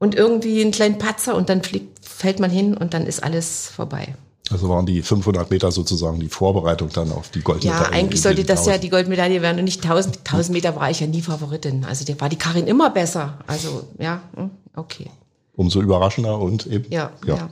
[0.00, 3.68] und irgendwie einen kleinen Patzer und dann fliegt, fällt man hin und dann ist alles
[3.68, 4.14] vorbei.
[4.50, 7.84] Also waren die 500 Meter sozusagen die Vorbereitung dann auf die Goldmedaille.
[7.84, 10.18] Ja, eigentlich sollte das ja die Goldmedaille werden und nicht 1000.
[10.18, 11.84] 1000 Meter war ich ja nie Favoritin.
[11.84, 13.38] Also da war die Karin immer besser.
[13.46, 15.08] Also ja, hm, okay.
[15.54, 16.86] Umso überraschender und eben.
[16.90, 17.36] Ja, ja.
[17.36, 17.50] ja.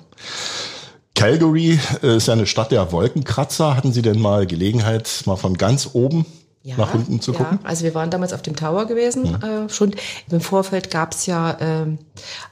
[1.15, 3.77] Calgary äh, ist ja eine Stadt der Wolkenkratzer.
[3.77, 6.27] Hatten Sie denn mal Gelegenheit, mal von ganz oben
[6.69, 7.59] ja, nach unten zu gucken?
[7.63, 9.23] Ja, also wir waren damals auf dem Tower gewesen.
[9.23, 9.43] Mhm.
[9.43, 9.95] Äh, schon
[10.31, 11.87] im Vorfeld gab es ja äh,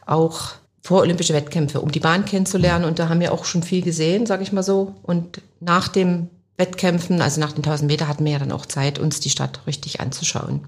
[0.06, 0.52] auch
[0.82, 2.84] vorolympische Wettkämpfe, um die Bahn kennenzulernen.
[2.84, 2.88] Mhm.
[2.88, 4.94] Und da haben wir auch schon viel gesehen, sage ich mal so.
[5.02, 8.98] Und nach dem Wettkämpfen, also nach den 1000 Meter hatten wir ja dann auch Zeit,
[8.98, 10.64] uns die Stadt richtig anzuschauen.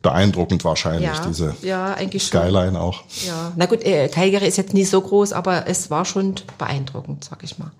[0.00, 2.40] Beeindruckend wahrscheinlich, Ja, diese ja, eigentlich schon.
[2.40, 3.02] Skyline auch.
[3.26, 7.24] Ja, na gut, äh, Calgary ist jetzt nicht so groß, aber es war schon beeindruckend,
[7.24, 7.72] sag ich mal.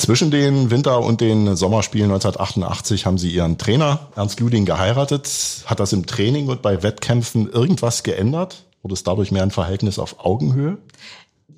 [0.00, 5.28] Zwischen den Winter- und den Sommerspielen 1988 haben Sie Ihren Trainer Ernst Luding geheiratet.
[5.66, 8.64] Hat das im Training und bei Wettkämpfen irgendwas geändert?
[8.80, 10.78] Wurde es dadurch mehr ein Verhältnis auf Augenhöhe?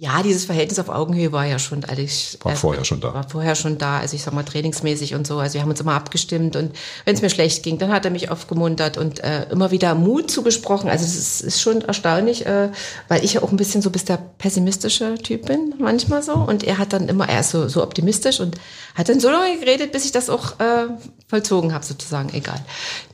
[0.02, 2.36] Ja, dieses Verhältnis auf Augenhöhe war ja schon alles.
[2.42, 3.14] War vorher schon da.
[3.14, 4.00] War vorher schon da.
[4.00, 5.38] Also ich sag mal trainingsmäßig und so.
[5.38, 6.72] Also wir haben uns immer abgestimmt und
[7.04, 10.28] wenn es mir schlecht ging, dann hat er mich aufgemuntert und äh, immer wieder Mut
[10.28, 10.90] zugesprochen.
[10.90, 12.70] Also es ist, ist schon erstaunlich, äh,
[13.06, 16.34] weil ich ja auch ein bisschen so bis der pessimistische Typ bin, manchmal so.
[16.34, 18.56] Und er hat dann immer, er ist so, so optimistisch und
[18.96, 20.88] hat dann so lange geredet, bis ich das auch äh,
[21.28, 22.34] vollzogen habe, sozusagen.
[22.34, 22.60] Egal.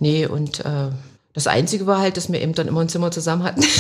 [0.01, 0.89] Nee, und äh,
[1.35, 3.63] das Einzige war halt, dass wir eben dann immer ein Zimmer zusammen hatten.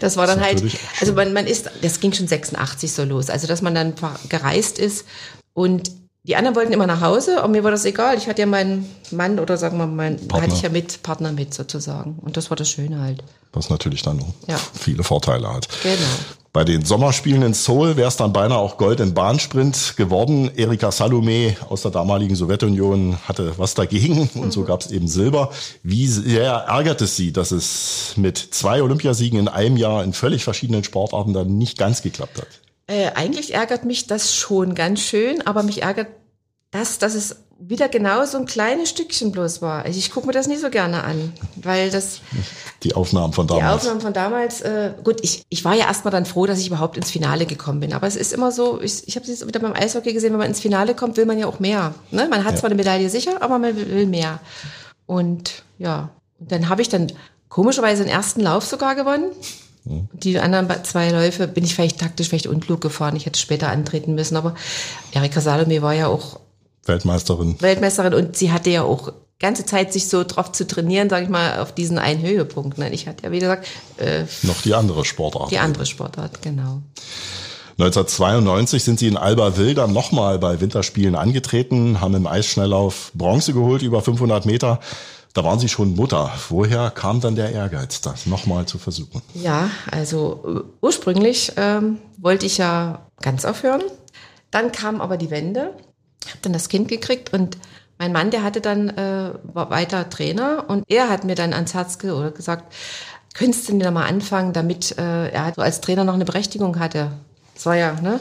[0.00, 0.62] Das war dann Das halt,
[1.00, 3.94] also man, man ist, das ging schon 86 so los, also dass man dann
[4.28, 5.06] gereist ist
[5.54, 5.90] und
[6.26, 8.16] die anderen wollten immer nach Hause, aber mir war das egal.
[8.16, 11.32] Ich hatte ja meinen Mann oder sagen wir mal, meinen, hatte ich ja mit, Partner
[11.32, 12.18] mit sozusagen.
[12.20, 13.22] Und das war das Schöne halt.
[13.52, 14.58] Was natürlich dann Ja.
[14.74, 15.68] viele Vorteile hat.
[15.82, 15.96] Genau.
[16.52, 20.50] Bei den Sommerspielen in Seoul wäre es dann beinahe auch Gold im Bahnsprint geworden.
[20.56, 25.50] Erika Salome aus der damaligen Sowjetunion hatte was dagegen und so gab es eben Silber.
[25.82, 30.44] Wie sehr ärgert es Sie, dass es mit zwei Olympiasiegen in einem Jahr in völlig
[30.44, 32.48] verschiedenen Sportarten dann nicht ganz geklappt hat?
[32.88, 36.08] Äh, eigentlich ärgert mich das schon ganz schön, aber mich ärgert
[36.70, 39.84] das, dass es wieder genau so ein kleines Stückchen bloß war.
[39.84, 42.20] Also ich gucke mir das nicht so gerne an, weil das
[42.82, 43.82] Die Aufnahmen von Die damals.
[43.82, 46.98] Aufnahmen von damals, äh, gut, ich, ich war ja erstmal dann froh, dass ich überhaupt
[46.98, 47.94] ins Finale gekommen bin.
[47.94, 50.38] Aber es ist immer so, ich, ich habe es jetzt wieder beim Eishockey gesehen, wenn
[50.38, 51.94] man ins Finale kommt, will man ja auch mehr.
[52.10, 52.28] Ne?
[52.28, 52.58] Man hat Ja.
[52.60, 54.38] zwar eine Medaille sicher, aber man will, will mehr.
[55.06, 57.10] Und ja, und dann habe ich dann
[57.48, 59.30] komischerweise den ersten Lauf sogar gewonnen.
[60.12, 63.16] Die anderen zwei Läufe bin ich vielleicht taktisch vielleicht unklug gefahren.
[63.16, 64.36] Ich hätte später antreten müssen.
[64.36, 64.54] Aber
[65.12, 66.40] Erika Salome war ja auch
[66.84, 67.56] Weltmeisterin.
[67.60, 71.28] Weltmeisterin und sie hatte ja auch ganze Zeit sich so drauf zu trainieren, sage ich
[71.28, 72.78] mal, auf diesen einen Höhepunkt.
[72.78, 72.90] Ne?
[72.90, 73.66] Ich hatte ja, wie gesagt,
[73.98, 75.50] äh, Noch die andere Sportart.
[75.50, 76.82] die andere Sportart, genau.
[77.78, 83.82] 1992 sind sie in Albertville dann nochmal bei Winterspielen angetreten, haben im Eisschnelllauf Bronze geholt,
[83.82, 84.80] über 500 Meter.
[85.36, 86.32] Da waren sie schon Mutter.
[86.48, 89.20] Woher kam dann der Ehrgeiz, das nochmal zu versuchen?
[89.34, 93.82] Ja, also äh, ursprünglich ähm, wollte ich ja ganz aufhören.
[94.50, 95.74] Dann kam aber die Wende,
[96.24, 97.58] habe dann das Kind gekriegt und
[97.98, 101.74] mein Mann, der hatte dann äh, war weiter Trainer und er hat mir dann ans
[101.74, 102.72] Herz ge oder gesagt,
[103.34, 106.78] könntest du denn da mal anfangen, damit äh, er so als Trainer noch eine Berechtigung
[106.78, 107.10] hatte.
[107.52, 108.20] Das war ja, ne?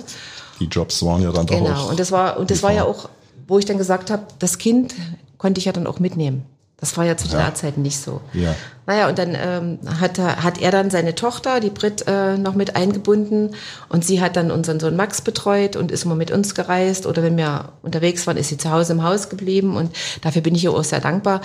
[0.59, 1.71] Die Jobs waren ja dann doch Genau.
[1.71, 1.89] auch.
[1.91, 3.07] Und das war und das war ja auch,
[3.47, 4.93] wo ich dann gesagt habe, das Kind
[5.37, 6.43] konnte ich ja dann auch mitnehmen.
[6.85, 8.21] Das war ja zu der Zeit nicht so.
[8.33, 8.55] Ja.
[8.85, 12.53] Naja, und dann ähm, hat, er, hat er dann seine Tochter, die Brit, äh, noch
[12.53, 13.55] mit eingebunden.
[13.89, 17.07] Und sie hat dann unseren Sohn Max betreut und ist immer mit uns gereist.
[17.07, 19.75] Oder wenn wir unterwegs waren, ist sie zu Hause im Haus geblieben.
[19.75, 21.41] Und dafür bin ich ihr auch sehr dankbar.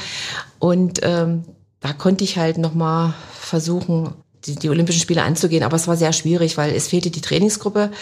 [0.59, 1.45] Und ähm,
[1.81, 4.13] da konnte ich halt nochmal versuchen,
[4.45, 5.63] die, die Olympischen Spiele anzugehen.
[5.63, 7.93] Aber es war sehr schwierig, weil es fehlte die Trainingsgruppe.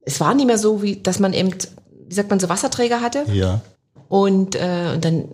[0.00, 1.54] Es war nicht mehr so, wie dass man eben,
[2.08, 3.26] wie sagt man, so Wasserträger hatte.
[3.32, 3.60] Ja.
[4.08, 5.28] Und, äh, und dann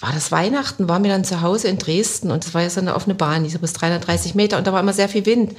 [0.00, 2.80] war das Weihnachten, waren wir dann zu Hause in Dresden und es war ja so
[2.80, 5.54] eine offene Bahn, die so bis 330 Meter und da war immer sehr viel Wind.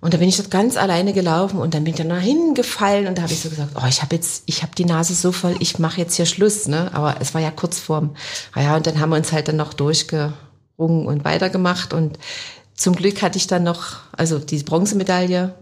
[0.00, 2.54] Und da bin ich dort ganz alleine gelaufen und dann bin ich dann nach hinten
[2.54, 5.14] gefallen und da habe ich so gesagt, oh, ich habe jetzt, ich habe die Nase
[5.14, 6.90] so voll, ich mache jetzt hier Schluss, ne?
[6.94, 8.14] Aber es war ja kurz vorm,
[8.52, 12.16] ah ja, und dann haben wir uns halt dann noch durchgerungen und weitergemacht und
[12.76, 15.52] zum Glück hatte ich dann noch, also die Bronzemedaille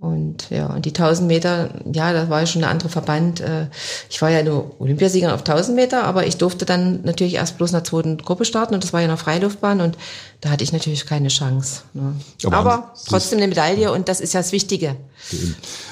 [0.00, 3.40] und ja, und die 1000 Meter, ja, das war ja schon eine andere Verband.
[3.40, 3.66] Äh,
[4.08, 7.70] Ich war ja nur Olympiasieger auf 1000 Meter, aber ich durfte dann natürlich erst bloß
[7.70, 9.98] in der zweiten Gruppe starten und das war ja noch Freiluftbahn und
[10.40, 11.82] da hatte ich natürlich keine Chance.
[11.92, 12.14] Ne?
[12.46, 14.96] Aber Aber, trotzdem eine Medaille und das ist ja das Wichtige.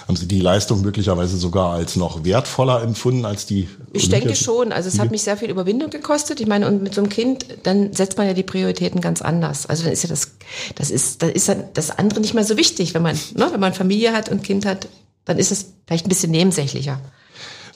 [0.06, 4.72] Haben Sie die Leistung möglicherweise sogar als noch wertvoller empfunden als die Ich denke schon.
[4.72, 6.40] Also es hat mich sehr viel Überwindung gekostet.
[6.40, 9.66] Ich meine, und mit so einem Kind, dann setzt man ja die Prioritäten ganz anders.
[9.66, 10.32] Also dann ist ja das,
[10.76, 13.74] das ist, dann ist das andere nicht mehr so wichtig, wenn man, ne, wenn man
[13.74, 14.88] Familie hat und Kind hat,
[15.24, 17.00] dann ist es vielleicht ein bisschen nebensächlicher.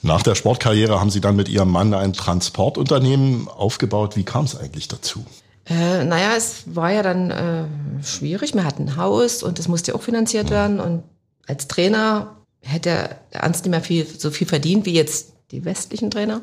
[0.01, 4.17] Nach der Sportkarriere haben Sie dann mit Ihrem Mann ein Transportunternehmen aufgebaut.
[4.17, 5.25] Wie kam es eigentlich dazu?
[5.65, 7.63] Äh, naja, es war ja dann äh,
[8.03, 8.53] schwierig.
[8.53, 10.81] Wir hatten ein Haus und das musste auch finanziert werden.
[10.81, 11.03] Und
[11.47, 12.89] als Trainer hätte
[13.31, 16.41] der Ernst nicht mehr viel, so viel verdient wie jetzt die westlichen Trainer.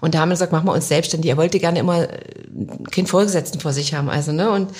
[0.00, 1.30] Und da haben wir gesagt, machen wir uns selbstständig.
[1.30, 2.18] Er wollte gerne immer äh,
[2.90, 4.10] keinen Vorgesetzten vor sich haben.
[4.10, 4.50] Also, ne?
[4.50, 4.70] Und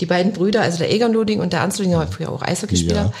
[0.00, 2.42] die beiden Brüder, also der Egon Luding und der Ernst Luding, der war früher auch
[2.42, 3.12] Eishockeyspieler, Ja.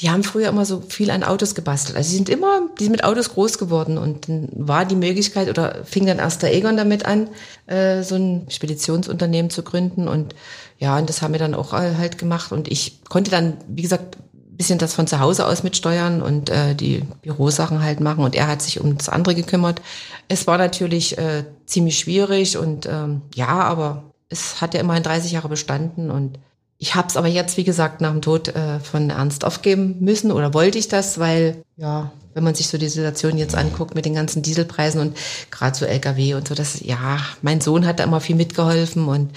[0.00, 1.96] Die haben früher immer so viel an Autos gebastelt.
[1.96, 5.48] Also sie sind immer, die sind mit Autos groß geworden und dann war die Möglichkeit
[5.48, 7.28] oder fing dann erst der Egon damit an,
[7.66, 10.34] äh, so ein Speditionsunternehmen zu gründen und
[10.78, 14.16] ja, und das haben wir dann auch halt gemacht und ich konnte dann, wie gesagt,
[14.56, 18.46] bisschen das von zu Hause aus mitsteuern und äh, die Bürosachen halt machen und er
[18.46, 19.80] hat sich um das andere gekümmert.
[20.28, 25.32] Es war natürlich äh, ziemlich schwierig und ähm, ja, aber es hat ja immerhin 30
[25.32, 26.38] Jahre bestanden und
[26.82, 30.32] ich habe es aber jetzt, wie gesagt, nach dem Tod äh, von Ernst aufgeben müssen
[30.32, 34.06] oder wollte ich das, weil ja, wenn man sich so die Situation jetzt anguckt mit
[34.06, 35.16] den ganzen Dieselpreisen und
[35.50, 39.30] gerade so LKW und so, das ja, mein Sohn hat da immer viel mitgeholfen und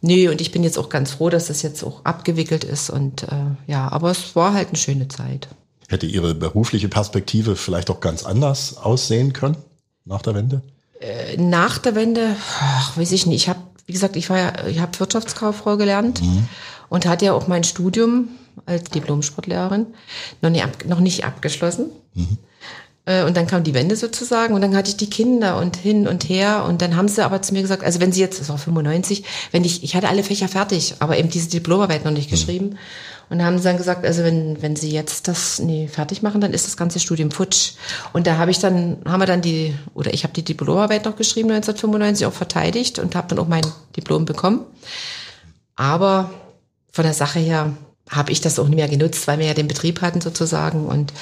[0.00, 3.24] nö, und ich bin jetzt auch ganz froh, dass das jetzt auch abgewickelt ist und
[3.24, 3.26] äh,
[3.66, 5.48] ja, aber es war halt eine schöne Zeit.
[5.88, 9.58] Hätte Ihre berufliche Perspektive vielleicht auch ganz anders aussehen können
[10.06, 10.62] nach der Wende?
[11.00, 13.42] Äh, nach der Wende, ach, weiß ich nicht.
[13.42, 16.22] Ich habe, wie gesagt, ich war ja, ich habe Wirtschaftskauffrau gelernt.
[16.22, 16.48] Mhm
[16.88, 18.28] und hatte ja auch mein Studium
[18.64, 19.86] als Diplom-Sportlehrerin
[20.40, 21.86] noch, nie noch nicht abgeschlossen.
[22.14, 22.38] Mhm.
[23.08, 26.28] Und dann kam die Wende sozusagen und dann hatte ich die Kinder und hin und
[26.28, 28.58] her und dann haben sie aber zu mir gesagt, also wenn sie jetzt, das war
[28.58, 29.22] 95,
[29.52, 32.34] wenn ich, ich hatte alle Fächer fertig, aber eben diese Diplomarbeit noch nicht mhm.
[32.34, 32.78] geschrieben.
[33.28, 36.52] Und haben sie dann gesagt, also wenn, wenn sie jetzt das nee, fertig machen, dann
[36.52, 37.72] ist das ganze Studium futsch.
[38.12, 41.16] Und da habe ich dann, haben wir dann die, oder ich habe die Diplomarbeit noch
[41.16, 44.60] geschrieben 1995, auch verteidigt und habe dann auch mein Diplom bekommen.
[45.74, 46.30] Aber
[46.90, 47.72] von der Sache her
[48.08, 50.86] habe ich das auch nicht mehr genutzt, weil wir ja den Betrieb hatten sozusagen.
[50.86, 51.12] Und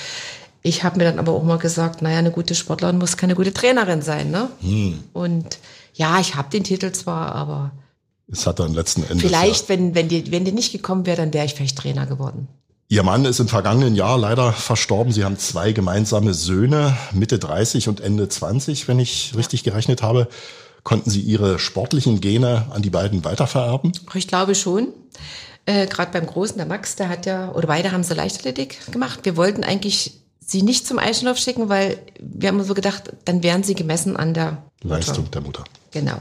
[0.62, 3.54] ich habe mir dann aber auch mal gesagt, naja, eine gute Sportlerin muss keine gute
[3.54, 4.30] Trainerin sein.
[4.30, 4.48] Ne?
[4.60, 5.04] Hm.
[5.12, 5.58] Und
[5.94, 7.70] ja, ich habe den Titel zwar, aber
[8.30, 9.22] es hat dann letzten Endes.
[9.22, 9.76] Vielleicht, ja.
[9.76, 12.48] wenn, wenn, die, wenn die nicht gekommen wäre, dann wäre ich vielleicht Trainer geworden.
[12.88, 15.12] Ihr Mann ist im vergangenen Jahr leider verstorben.
[15.12, 19.36] Sie haben zwei gemeinsame Söhne, Mitte 30 und Ende 20, wenn ich ja.
[19.38, 20.28] richtig gerechnet habe.
[20.82, 23.92] Konnten Sie Ihre sportlichen Gene an die beiden weitervererben?
[24.14, 24.88] Ich glaube schon.
[25.64, 29.20] Äh, Gerade beim Großen, der Max, der hat ja, oder beide haben sie Leichtathletik gemacht.
[29.22, 33.62] Wir wollten eigentlich sie nicht zum Eichendorf schicken, weil wir haben so gedacht, dann wären
[33.62, 35.30] sie gemessen an der Leistung Mutter.
[35.30, 35.64] der Mutter.
[35.90, 36.20] Genau.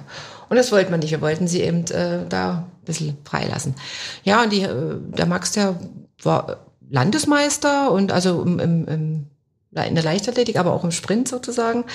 [0.49, 1.11] Und das wollten wir nicht.
[1.11, 3.75] Wir wollten sie eben äh, da ein bisschen freilassen.
[4.23, 5.79] Ja, und die, äh, der Max, der
[6.21, 6.57] war
[6.89, 9.27] Landesmeister und also im, im, im,
[9.71, 11.85] in der Leichtathletik, aber auch im Sprint sozusagen.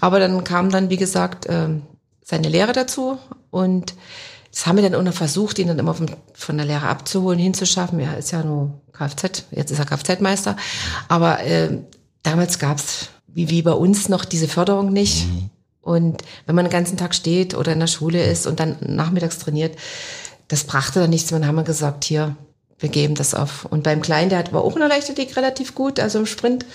[0.00, 1.68] Aber dann kam dann, wie gesagt, äh,
[2.24, 3.18] seine Lehre dazu
[3.50, 3.94] und
[4.52, 7.38] das haben wir dann auch noch versucht, ihn dann immer von, von der Lehre abzuholen,
[7.38, 8.00] hinzuschaffen.
[8.00, 10.56] Er ist ja nur Kfz, jetzt ist er Kfz-Meister.
[11.08, 11.78] Aber äh,
[12.22, 15.26] damals gab's wie, wie bei uns noch diese Förderung nicht.
[15.26, 15.50] Mhm.
[15.82, 19.38] Und wenn man den ganzen Tag steht oder in der Schule ist und dann nachmittags
[19.38, 19.78] trainiert,
[20.48, 21.30] das brachte dann nichts.
[21.30, 22.36] Man haben wir gesagt, hier,
[22.78, 23.64] wir geben das auf.
[23.66, 26.66] Und beim Kleinen, der war auch in der Leichtathletik relativ gut, also im Sprint.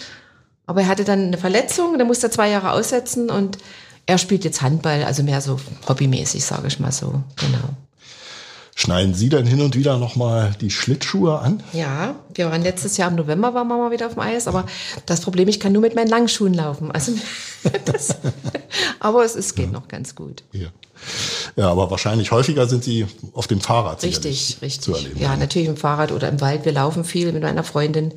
[0.65, 3.57] Aber er hatte dann eine Verletzung, der musste zwei Jahre aussetzen und
[4.05, 7.23] er spielt jetzt Handball, also mehr so hobbymäßig, sage ich mal so.
[7.37, 7.75] Genau.
[8.77, 11.63] Schneiden Sie denn hin und wieder nochmal die Schlittschuhe an?
[11.71, 14.65] Ja, wir waren letztes Jahr im November waren wir mal wieder auf dem Eis, aber
[15.05, 16.91] das Problem, ich kann nur mit meinen Langschuhen laufen.
[16.91, 17.13] Also
[17.85, 18.17] das,
[18.99, 19.71] aber es, es geht ja.
[19.71, 20.43] noch ganz gut.
[20.51, 20.67] Ja.
[21.55, 24.81] ja, aber wahrscheinlich häufiger sind Sie auf dem Fahrrad richtig, richtig.
[24.81, 25.21] zu erleben.
[25.21, 26.65] Ja, natürlich im Fahrrad oder im Wald.
[26.65, 28.13] Wir laufen viel mit meiner Freundin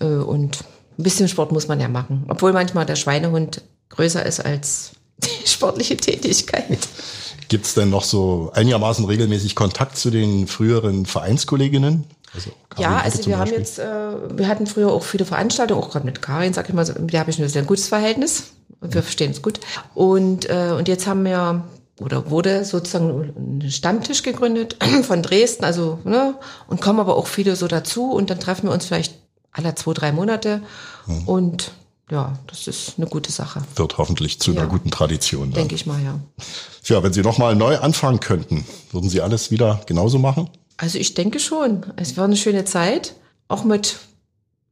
[0.00, 0.58] äh, und
[0.98, 2.26] ein bisschen Sport muss man ja machen.
[2.28, 6.78] Obwohl manchmal der Schweinehund größer ist als die sportliche Tätigkeit.
[7.48, 12.04] Gibt es denn noch so einigermaßen regelmäßig Kontakt zu den früheren Vereinskolleginnen?
[12.34, 13.84] Also ja, also wir haben jetzt, äh,
[14.36, 17.20] wir hatten früher auch viele Veranstaltungen, auch gerade mit Karin, sag ich mal, mit der
[17.20, 18.52] habe ich ein sehr gutes Verhältnis.
[18.80, 19.60] Und wir verstehen es gut.
[19.94, 21.64] Und, äh, und jetzt haben wir
[21.98, 26.34] oder wurde sozusagen ein Stammtisch gegründet von Dresden, also ne,
[26.68, 29.14] und kommen aber auch viele so dazu und dann treffen wir uns vielleicht
[29.50, 30.60] alle zwei, drei Monate
[31.06, 31.26] mhm.
[31.26, 31.72] und
[32.10, 33.62] ja, das ist eine gute Sache.
[33.74, 34.60] Wird hoffentlich zu ja.
[34.60, 35.52] einer guten Tradition.
[35.52, 36.20] Denke ich mal, ja.
[36.84, 40.48] Ja, wenn Sie nochmal neu anfangen könnten, würden Sie alles wieder genauso machen?
[40.76, 41.84] Also ich denke schon.
[41.96, 43.14] Es war eine schöne Zeit,
[43.48, 43.96] auch mit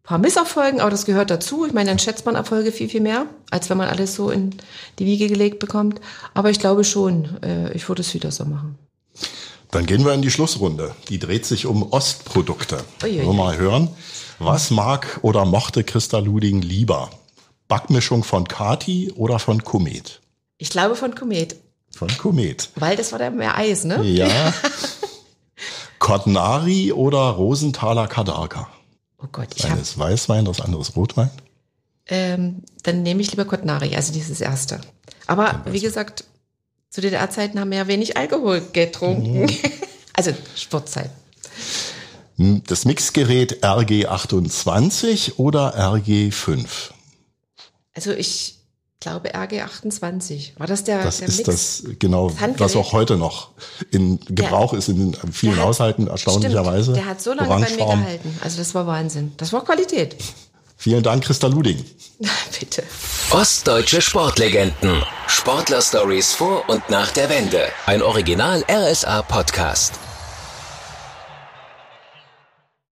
[0.04, 1.66] paar Misserfolgen, aber das gehört dazu.
[1.66, 4.54] Ich meine, dann schätzt man Erfolge viel, viel mehr, als wenn man alles so in
[4.98, 6.00] die Wiege gelegt bekommt.
[6.34, 8.78] Aber ich glaube schon, äh, ich würde es wieder so machen.
[9.70, 10.94] Dann gehen wir in die Schlussrunde.
[11.08, 12.84] Die dreht sich um Ostprodukte.
[13.02, 13.34] Uiui.
[13.34, 13.88] mal hören.
[14.38, 17.10] Was mag oder mochte Christa Luding lieber?
[17.68, 20.20] Backmischung von Kati oder von Komet?
[20.58, 21.56] Ich glaube von Komet.
[21.96, 22.70] Von Komet.
[22.76, 24.02] Weil das war da mehr Eis, ne?
[24.02, 24.28] Ja.
[25.98, 28.68] Cotnari oder Rosenthaler Kadarka?
[29.22, 29.80] Oh Gott, ich habe.
[29.80, 31.30] ist Weißwein, das andere ist Rotwein.
[32.06, 34.80] Ähm, dann nehme ich lieber Cotnari, also dieses erste.
[35.26, 36.24] Aber wie gesagt,
[36.90, 39.42] zu DDR-Zeiten haben wir ja wenig Alkohol getrunken.
[39.42, 39.50] Mhm.
[40.12, 41.10] also Sportzeit.
[42.36, 46.93] Das Mixgerät RG28 oder RG5?
[47.94, 48.56] Also ich
[49.00, 50.58] glaube RG28.
[50.58, 51.82] War das der, das der ist Mix?
[51.82, 53.50] Das genau, das was auch heute noch
[53.90, 56.84] in Gebrauch der, ist in vielen hat, Haushalten erstaunlicherweise.
[56.84, 58.38] Stimmt, der hat so lange bei mir gehalten.
[58.42, 59.32] Also das war Wahnsinn.
[59.36, 60.16] Das war Qualität.
[60.76, 61.84] Vielen Dank, Christa Luding.
[62.60, 62.82] Bitte.
[63.30, 65.02] Ostdeutsche Sportlegenden.
[65.28, 67.62] Sportler-Stories vor und nach der Wende.
[67.86, 69.94] Ein Original RSA-Podcast.